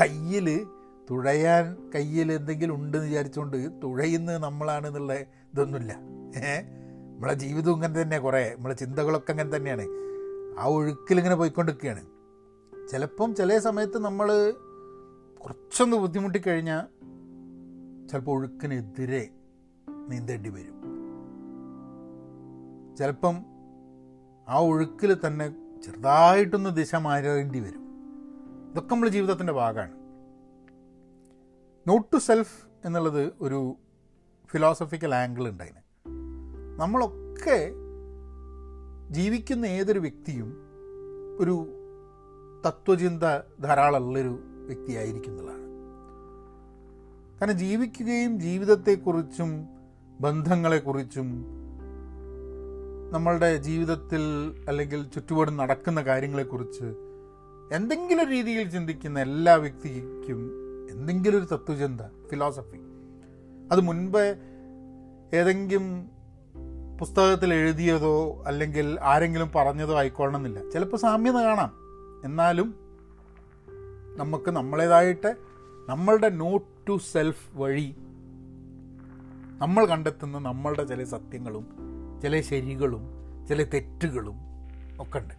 കയ്യിൽ 0.00 0.66
തുഴയാൻ 1.10 1.90
കയ്യിൽ 1.94 2.32
എന്തെങ്കിലും 2.32 2.74
ഉണ്ടെന്ന് 2.74 3.06
വിചാരിച്ചുകൊണ്ട് 3.06 3.70
തുഴയുന്നത് 3.82 4.38
നമ്മളാണെന്നുള്ള 4.38 5.14
ഇതൊന്നുമില്ല. 5.14 5.92
ഏഹ് 6.36 6.66
നമ്മളെ 7.14 7.34
ജീവിതം 7.34 7.72
ഇങ്ങനെ 7.72 8.02
തന്നെ 8.02 8.18
കുറേ. 8.18 8.54
നമ്മളെ 8.56 8.74
ചിന്തകളൊക്കെ 8.74 9.30
അങ്ങനെ 9.30 9.56
തന്നെയാണ്. 9.56 9.86
ആ 10.58 10.64
ഒഴുക്കിലിങ്ങനെ 10.66 11.34
പോയിക്കൊണ്ടിരിക്കുകയാണ്. 11.34 12.06
ചിലപ്പം 12.88 13.34
ചില 13.34 13.58
സമയത്ത് 13.58 13.98
നമ്മൾ 13.98 14.54
കുറച്ചൊന്ന് 15.44 15.96
ബുദ്ധിമുട്ടിക്കഴിഞ്ഞാൽ 15.96 16.80
ചിലപ്പോൾ 18.08 18.38
ഒഴുക്കിനെതിരെ 18.38 19.28
നീന്തേണ്ടി 20.08 20.50
വരും. 20.50 20.78
ചിലപ്പം 22.96 23.36
ആ 24.48 24.58
ഒഴുക്കിൽ 24.58 25.16
തന്നെ 25.26 25.54
ചെറുതായിട്ടൊന്ന് 25.84 26.76
ദിശ 26.76 26.94
മാറേണ്ടി 26.94 27.60
വരും. 27.60 27.88
ഇതൊക്കെ 28.70 28.94
നമ്മൾ 28.94 29.08
ജീവിതത്തിന്റെ 29.08 29.52
ഭാഗമാണ്. 29.52 29.92
നോട്ട് 31.88 32.12
ടു 32.12 32.16
സെൽഫ് 32.16 32.66
എന്നുള്ളത് 32.84 33.32
ഒരു 33.40 33.76
ഫിലോസഫിക്കൽ 34.46 35.14
ആംഗിൾ 35.14 35.48
ഉണ്ട് 35.48 35.64
അതിന് 35.64 35.80
നമ്മളൊക്കെ 36.80 37.72
ജീവിക്കുന്ന 39.10 39.66
ഏതൊരു 39.66 39.98
വ്യക്തിയും 39.98 40.54
ഒരു 41.40 41.74
തത്വചിന്ത 42.66 43.22
ധാരാളമുള്ളൊരു 43.62 44.38
വ്യക്തിയായിരിക്കുന്നതാണ് 44.66 45.68
കാരണം 47.40 47.58
ജീവിക്കുകയും 47.58 48.40
ജീവിതത്തെക്കുറിച്ചും 48.40 49.77
ബന്ധങ്ങളെക്കുറിച്ചും 50.20 51.44
നമ്മളുടെ 53.12 53.56
ജീവിതത്തിൽ 53.56 54.20
അല്ലെങ്കിൽ 54.68 55.04
ചുറ്റുപാടും 55.04 55.56
നടക്കുന്ന 55.56 56.02
കാര്യങ്ങളെക്കുറിച്ച് 56.02 56.84
എന്തെങ്കിലും 57.72 58.28
രീതിയിൽ 58.28 58.70
ചിന്തിക്കുന്ന 58.70 59.20
എല്ലാ 59.20 59.54
വ്യക്തിക്കും 59.54 60.50
എന്തെങ്കിലും 60.90 61.38
ഒരു 61.38 61.54
തത്വചിന്ത 61.54 62.00
ഫിലോസഫി 62.30 62.78
അത് 63.72 63.80
മുൻപ് 63.80 64.36
ഏതെങ്കിലും 65.34 66.10
പുസ്തകത്തിൽ 67.00 67.54
എഴുതിയതോ 67.54 68.44
അല്ലെങ്കിൽ 68.46 68.98
ആരെങ്കിലും 69.02 69.50
പറഞ്ഞതോ 69.54 69.98
ആയിക്കൊള്ളണമെന്നില്ല. 69.98 70.70
ചിലപ്പോൾ 70.70 70.96
സാമ്യത 70.96 71.34
കാണാം. 71.34 71.72
എന്നാലും 72.24 72.74
നമുക്ക് 74.16 74.50
നമ്മളേതായിട്ട് 74.50 75.36
നമ്മളുടെ 75.88 76.28
നോട്ട് 76.28 76.86
ടു 76.88 76.98
സെൽഫ് 77.12 77.48
വഴി 77.54 77.94
നമ്മൾ 79.58 79.86
കണ്ടെത്തുന്ന 79.86 80.38
നമ്മളുടെ 80.38 80.84
ചില 80.84 81.04
സത്യങ്ങളും 81.04 81.66
ചില 82.22 82.40
ശരികളും 82.40 83.08
ചില 83.48 83.62
തെറ്റുകളും 83.62 84.34
ഒക്കെ 85.00 85.18
ഉണ്ട് 85.18 85.34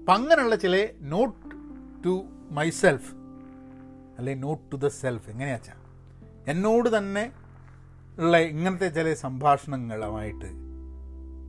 അപ്പം 0.00 0.14
അങ്ങനെയുള്ള 0.14 0.56
ചില 0.56 0.88
നോട്ട് 1.00 1.50
ടു 2.04 2.24
മൈ 2.50 2.70
സെൽഫ് 2.70 3.14
അല്ലെ 4.18 4.34
നോട്ട് 4.34 4.72
ടു 4.72 4.76
ദ 4.76 4.86
സെൽഫ് 4.86 5.30
എങ്ങനെയാച്ചാ? 5.30 5.72
എന്നോട് 6.48 6.98
തന്നെ 6.98 7.32
ഉള്ള 8.18 8.36
ഇങ്ങനത്തെ 8.36 8.88
ചില 8.88 9.14
സംഭാഷണങ്ങളുമായിട്ട് 9.14 10.46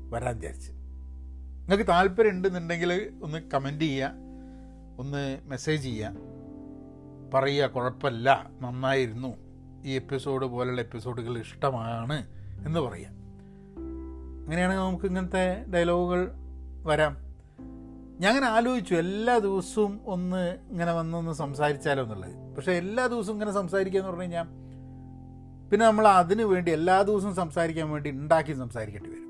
വരാൻ 0.10 0.36
വിചാരിച്ച്. 0.36 0.72
നിങ്ങൾക്ക് 0.72 1.88
താല്പര്യം 1.88 2.32
ഉണ്ടെന്നുണ്ടെങ്കിൽ 2.32 3.14
ഒന്ന് 3.24 3.50
കമന്റ് 3.54 3.84
ചെയ്യുക 3.84 4.12
ഒന്ന് 5.00 5.38
മെസ്സേജ് 5.46 5.84
ചെയ്യുക. 5.84 6.14
പറയുക 7.34 7.66
കുഴപ്പമില്ല 7.66 8.50
നന്നായിരുന്നു. 8.62 9.49
ഈ 9.84 9.92
എപ്പിസോഡ് 9.92 10.46
പോലുള്ള 10.46 10.82
എപ്പിസോഡുകൾ 10.82 11.38
ഇഷ്ടമാണ് 11.38 12.28
എന്ന് 12.66 12.80
പറയാം. 12.80 13.12
അങ്ങനെയാണെങ്കിൽ 14.44 14.84
നമുക്ക് 14.84 15.06
ഇങ്ങനത്തെ 15.06 15.66
ഡയലോഗുകൾ 15.74 16.32
വരാം. 16.84 17.18
ഞാൻ 18.20 18.30
അങ്ങനെ 18.30 18.48
ആലോചിച്ചു 18.48 18.96
എല്ലാ 18.96 19.38
ദിവസവും 19.38 20.00
ഒന്ന് 20.06 20.58
ഇങ്ങനെ 20.70 20.92
വന്നൊന്ന് 20.92 21.32
സംസാരിച്ചാലോ 21.32 22.04
എന്നുള്ളത്. 22.04 22.56
പക്ഷേ 22.56 22.72
എല്ലാ 22.72 23.08
ദിവസവും 23.08 23.36
ഇങ്ങനെ 23.36 23.52
സംസാരിക്കുക 23.52 24.00
എന്ന് 24.00 24.10
പറഞ്ഞു 24.10 24.22
കഴിഞ്ഞാൽ 24.22 24.44
പിന്നെ 25.70 25.86
നമ്മൾ 25.86 26.08
അതിനു 26.08 26.44
വേണ്ടി 26.44 26.72
എല്ലാ 26.72 27.02
ദിവസവും 27.02 27.36
സംസാരിക്കാൻ 27.36 27.90
വേണ്ടി 27.90 28.10
ഉണ്ടാക്കി 28.10 28.54
സംസാരിക്കേണ്ടി 28.54 29.10
വരും. 29.10 29.30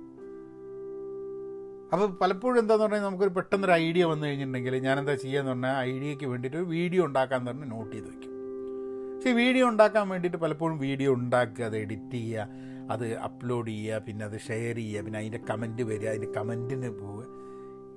അപ്പോൾ 1.94 2.18
പലപ്പോഴും 2.22 2.60
എന്താന്ന് 2.60 2.84
പറഞ്ഞാൽ 2.84 3.02
നമുക്കൊരു 3.02 3.30
പെട്ടെന്നൊരു 3.30 3.74
ഐഡിയ 3.74 4.06
വന്നു 4.06 4.28
കഴിഞ്ഞിട്ടുണ്ടെങ്കിൽ 4.28 4.76
ഞാനെന്താ 4.76 5.16
ചെയ്യുക 5.16 5.40
എന്ന് 5.40 5.52
പറഞ്ഞാൽ 5.52 5.78
ഐഡിയയ്ക്ക് 5.78 6.26
വേണ്ടിയിട്ട് 6.26 6.58
ഒരു 6.58 6.64
വീഡിയോ 6.64 7.06
ഉണ്ടാക്കാൻ 7.06 7.46
പറഞ്ഞ് 7.46 7.72
നോട്ട് 7.72 7.96
ചെയ്ത് 7.96 8.08
വയ്ക്കും 8.08 8.29
പക്ഷേ 9.20 9.32
വീഡിയോ 9.32 9.68
ഉണ്ടാക്കാൻ 9.68 10.10
വേണ്ടിയിട്ട് 10.10 10.38
പലപ്പോഴും 10.38 10.80
വീഡിയോ 10.80 11.14
ഉണ്ടാക്കുക 11.14 11.66
അത് 11.66 11.78
എഡിറ്റ് 11.78 12.12
ചെയ്യുക 12.12 12.48
അത് 12.92 13.14
അപ്ലോഡ് 13.14 13.68
ചെയ്യുക 13.68 13.98
പിന്നെ 13.98 14.26
അത് 14.26 14.40
ഷെയർ 14.40 14.76
ചെയ്യുക 14.76 15.02
പിന്നെ 15.02 15.20
അതിന്റെ 15.20 15.40
കമന്റ് 15.50 15.82
വരിക 15.82 16.10
അതിന്റെ 16.10 16.32
കമന്റിന് 16.32 16.90
പോവുക. 16.90 17.26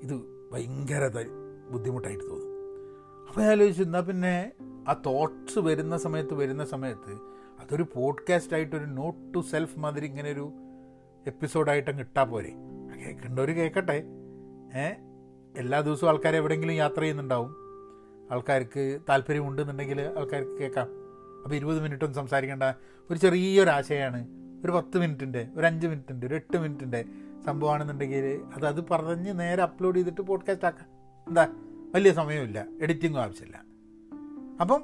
ഇത് 0.02 0.20
ഭയങ്കര 0.52 1.10
ബുദ്ധിമുട്ടായിട്ട് 1.70 2.24
തോന്നും. 2.24 2.48
അപ്പോൾ 3.28 3.42
ആലോചിച്ചു 3.42 3.82
എന്നാൽ 3.82 4.00
പിന്നെ 4.00 4.52
ആ 4.88 5.02
തോട്ട്സ് 5.06 5.58
വരുന്ന 5.58 5.96
സമയത്ത് 5.96 6.34
വരുന്ന 6.34 6.64
സമയത്ത് 6.64 7.12
അതൊരു 7.60 7.86
പോഡ്കാസ്റ്റ് 7.94 8.54
ആയിട്ടൊരു 8.54 8.84
നോട്ട് 8.84 9.34
ടു 9.34 9.38
സെൽഫ് 9.38 9.78
മാതിരി 9.78 10.06
ഇങ്ങനെ 10.06 10.32
ഒരു 10.32 10.52
എപ്പിസോഡായിട്ട് 11.26 11.90
ഇട്ടാൽ 11.90 12.24
പോരെ. 12.24 12.52
കേൾക്കേണ്ടവർ 13.04 13.50
കേൾക്കട്ടെ. 13.50 14.04
ഏഹ് 14.74 14.96
എല്ലാ 15.58 15.80
ദിവസവും 15.80 16.10
ആൾക്കാർ 16.10 16.36
എവിടെയെങ്കിലും 16.36 16.74
യാത്ര 16.74 17.00
ചെയ്യുന്നുണ്ടാവും. 17.00 17.56
ആൾക്കാർക്ക് 18.32 18.98
താല്പര്യമുണ്ടെന്നുണ്ടെങ്കിൽ 19.08 20.00
ആൾക്കാർക്ക് 20.00 20.58
കേൾക്കാം. 20.58 21.01
അപ്പോൾ 21.44 21.54
ഇരുപത് 21.54 21.82
മിനിറ്റൊന്നും 21.82 22.14
സംസാരിക്കേണ്ട. 22.14 22.62
ഒരു 23.10 23.18
ചെറിയൊരാശയമാണ് 23.18 24.28
ഒരു 24.64 24.72
പത്ത് 24.72 24.98
മിനിറ്റിന്റെ 24.98 25.48
ഒരു 25.56 25.66
അഞ്ച് 25.66 25.86
മിനിറ്റിന്റെ 25.86 26.26
ഒരു 26.26 26.34
എട്ട് 26.34 26.56
മിനിറ്റിന്റെ 26.56 27.04
സംഭവമാണെന്നുണ്ടെങ്കിൽ 27.44 28.42
അത് 28.54 28.66
അത് 28.66 28.84
പറഞ്ഞ് 28.90 29.40
നേരെ 29.40 29.62
അപ്ലോഡ് 29.62 29.96
ചെയ്തിട്ട് 29.96 30.20
പോഡ്കാസ്റ്റ് 30.20 30.66
ആക്കാം. 30.66 30.88
എന്താ? 31.28 31.48
വലിയ 31.94 32.12
സമയമില്ല 32.12 32.66
എഡിറ്റിങ്ങും 32.82 33.20
ആവശ്യമില്ല. 33.20 33.62
അപ്പം 34.60 34.82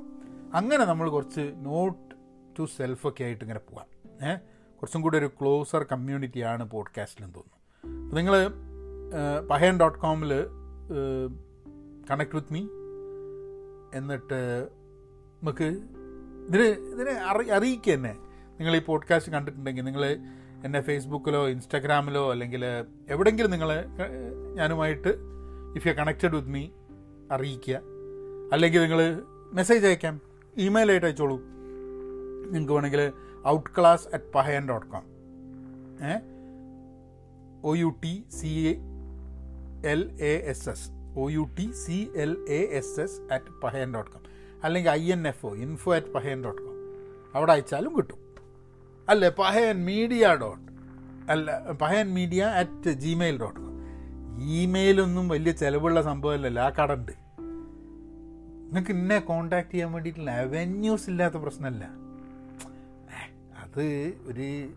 അങ്ങനെ 0.54 0.84
നമ്മൾ 0.84 1.08
കുറച്ച് 1.08 1.52
നോട്ട് 1.56 2.14
ടു 2.58 2.64
സെൽഫൊക്കെ 2.64 3.24
ആയിട്ട് 3.24 3.44
ഇങ്ങനെ 3.44 3.60
പോകാം 3.60 3.86
ഏഹ് 4.28 4.40
കുറച്ചും 4.80 5.02
കൂടി 5.02 5.18
ഒരു 5.18 5.30
ക്ലോസർ 5.40 5.82
കമ്മ്യൂണിറ്റിയാണ് 5.92 6.70
പോഡ്കാസ്റ്റിലെന്ന് 6.70 7.34
തോന്നുന്നു. 7.34 8.16
നിങ്ങൾ 8.16 8.50
പഹയൻ 9.48 9.78
ഡോട്ട് 9.80 9.98
കോമിൽ 9.98 10.32
കണക്ട് 12.10 12.34
വിത്ത് 12.34 12.52
മീ 12.52 12.66
എന്നിട്ട് 13.94 14.68
നമുക്ക് 15.42 15.82
ഇതിന് 16.48 16.66
ഇതിനെ 16.94 17.10
അറി 17.10 17.50
അറിയിക്കുക 17.50 17.94
തന്നെ 17.94 18.12
നിങ്ങൾ 18.58 18.76
ഈ 18.76 18.80
പോഡ്കാസ്റ്റ് 18.80 19.32
കണ്ടിട്ടുണ്ടെങ്കിൽ 19.32 19.84
നിങ്ങൾ 19.84 20.04
എന്നെ 20.64 20.80
ഫേസ്ബുക്കിലോ 20.80 21.48
ഇൻസ്റ്റാഗ്രാമിലോ 21.48 22.30
അല്ലെങ്കിൽ 22.30 22.64
എവിടെയെങ്കിലും 23.08 23.50
നിങ്ങൾ 23.50 23.70
ഞാനുമായിട്ട് 24.54 25.08
if 25.76 25.86
you 25.86 25.92
connected 25.92 26.34
with 26.34 26.48
me 26.48 26.68
അറിയിക്കുക. 27.32 27.80
അല്ലെങ്കിൽ 28.52 28.80
നിങ്ങൾ 28.80 29.00
മെസ്സേജ് 29.52 29.86
അയക്കാം. 29.86 30.20
ഇമെയിലായിട്ട് 30.56 31.06
അയച്ചോളൂ. 31.06 31.36
നിങ്ങൾക്ക് 32.50 32.72
വേണമെങ്കിൽ 32.72 33.12
outclass 33.78 34.08
at 34.14 34.32
Pahayan 34.34 34.68
dot 34.68 34.86
com 34.86 35.04
a 36.04 36.14
O 37.64 37.76
U 37.76 37.90
T 38.04 38.24
C 38.30 38.52
L 39.86 40.02
A 40.20 40.34
S 40.50 40.68
S 40.68 40.86
O 41.16 41.30
U 41.30 41.44
T 41.58 41.66
C 41.72 42.10
L 42.16 42.32
A 42.48 42.60
S 42.78 43.00
S 43.00 43.20
at 43.32 43.60
Pahayan 43.64 43.94
dot 43.94 44.10
com 44.10 44.17
അല്ലെങ്കിൽ 44.64 44.90
I 44.90 45.12
N 45.12 45.28
F 45.28 45.46
O 45.46 45.54
info 45.54 45.94
at 45.94 46.06
Pahayan 46.06 46.44
dot 46.44 46.62
com 46.62 46.76
അവിടെ 47.34 47.52
അയച്ചാലും 47.52 47.96
കിട്ടും. 47.96 48.18
അല്ലേ? 49.08 49.28
Pahayan 49.28 49.84
media 49.84 50.36
dot 50.40 50.72
അല്ല 51.30 51.72
Pahayan 51.72 52.14
media 52.14 52.44
at 52.44 52.90
Gmail 52.90 53.40
dot 53.40 53.60
com 53.60 53.68
ഇമെയിലൊന്നും 54.52 55.28
വലിയ 55.28 55.52
ചിലവുള്ള 55.52 56.02
സംഭവമല്ലല്ലോ 56.02 56.62
ആ 56.62 56.68
കടണ്ട്. 56.68 57.12
നിങ്ങൾക്ക് 58.66 58.90
ഇന്നെ 58.90 59.18
കോണ്ടാക്ട് 59.18 59.70
ചെയ്യാൻ 59.70 59.92
വേണ്ടിയിട്ടുള്ള 59.92 60.30
അവന്യൂസ് 60.30 61.10
ഇല്ലാത്ത 61.10 61.34
പ്രശ്നമല്ല. 61.34 61.84
അത് 63.62 64.12
ഒരു 64.26 64.68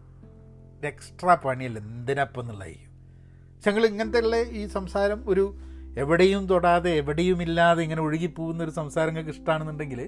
എക്സ്ട്രാ 0.88 1.36
പണിയല്ല? 1.36 1.80
എന്തിനപ്പം 1.80 2.42
എന്നുള്ളതായിരിക്കും 2.42 2.92
പക്ഷെ 3.56 3.72
ഞങ്ങൾ 3.72 3.86
ഇങ്ങനത്തെ 3.86 4.20
ഉള്ള 4.20 4.42
ഈ 4.42 4.68
സംസാരം 4.68 5.30
ഒരു 5.30 5.54
എവിടെയും 5.98 6.50
തൊടാതെ 6.50 6.90
എവിടെയും 6.96 7.42
ഇല്ലാതെ 7.42 7.84
ഇങ്ങനെ 7.84 8.02
ഒഴുകി 8.02 8.26
പോകുന്ന 8.28 8.64
ഒരു 8.64 8.72
സംസാരം 8.72 9.14
നിങ്ങൾക്ക് 9.14 9.30
ഇഷ്ടമാണെന്നുണ്ടെങ്കിൽ 9.30 10.02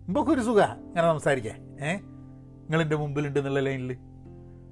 മുമ്പൊക്കൊരു 0.00 0.40
സുഖ 0.40 0.60
ഇങ്ങനെ 0.86 1.06
സംസാരിക്കാൻ. 1.12 1.56
ഏ? 1.80 1.90
നിങ്ങളെന്റെ 2.62 2.96
മുമ്പിലുണ്ട് 2.96 3.38
എന്നുള്ള 3.38 3.60
ലൈനിൽ 3.60 3.92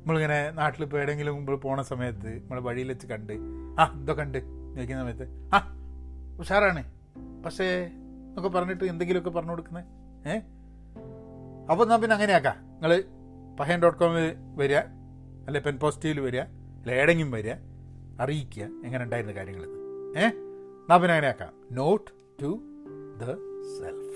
നമ്മളിങ്ങനെ 0.01 0.51
നാട്ടിൽ 0.53 0.83
ഇപ്പോൾ 0.83 0.97
എവിടെയെങ്കിലും 0.97 1.35
മുമ്പ് 1.35 1.63
പോണ 1.63 1.83
സമയത്ത് 1.83 2.39
നമ്മളെ 2.39 2.61
വഴിയിൽ 2.61 2.89
വെച്ച് 2.89 3.07
കണ്ട് 3.07 3.33
ആ 3.81 3.85
ഇതൊക്കെ 3.95 4.23
കണ്ട് 4.23 4.39
ചോദിക്കുന്ന 4.75 5.03
സമയത്ത് 5.03 5.27
ആ 5.55 5.59
ഉഷാറാണ്. 6.39 6.83
പക്ഷേ 7.45 7.67
എന്നൊക്കെ 8.29 8.49
പറഞ്ഞിട്ട് 8.49 8.85
എന്തെങ്കിലുമൊക്കെ 8.85 9.31
പറഞ്ഞു 9.31 9.51
കൊടുക്കുന്നത് 9.51 9.85
ഏ? 10.29 10.37
അപ്പോൾ 11.71 11.83
എന്നാൽ 11.83 11.97
പിന്നെ 11.97 12.15
അങ്ങനെയാക്കാം 12.15 12.57
നിങ്ങൾ 12.73 12.93
പഹയൻ 13.61 13.83
ഡോട്ട് 13.83 13.99
കോമിൽ 13.99 14.37
വരിക 14.55 14.79
അല്ലെ 15.47 15.61
പെൻ 15.61 15.79
പോസിറ്റീവിൽ 15.79 16.21
വരിക 16.21 16.41
അല്ലെ 16.81 16.95
ഏടെങ്കിലും 16.95 17.31
വരിക 17.31 17.55
അറിയിക്കുക 18.21 18.65
എങ്ങനെ 18.85 19.05
ഉണ്ടായിരുന്ന 19.05 19.35
കാര്യങ്ങൾ 19.35 19.65
ഏ 20.15 20.27
എന്നാൽ 20.83 20.99
പിന്നെ 20.99 21.15
അങ്ങനെയാക്കാം 21.15 21.53
നോട്ട് 21.73 22.09
ടു 22.43 22.51
ദ 23.19 23.25
സെൽഫ് 23.75 24.08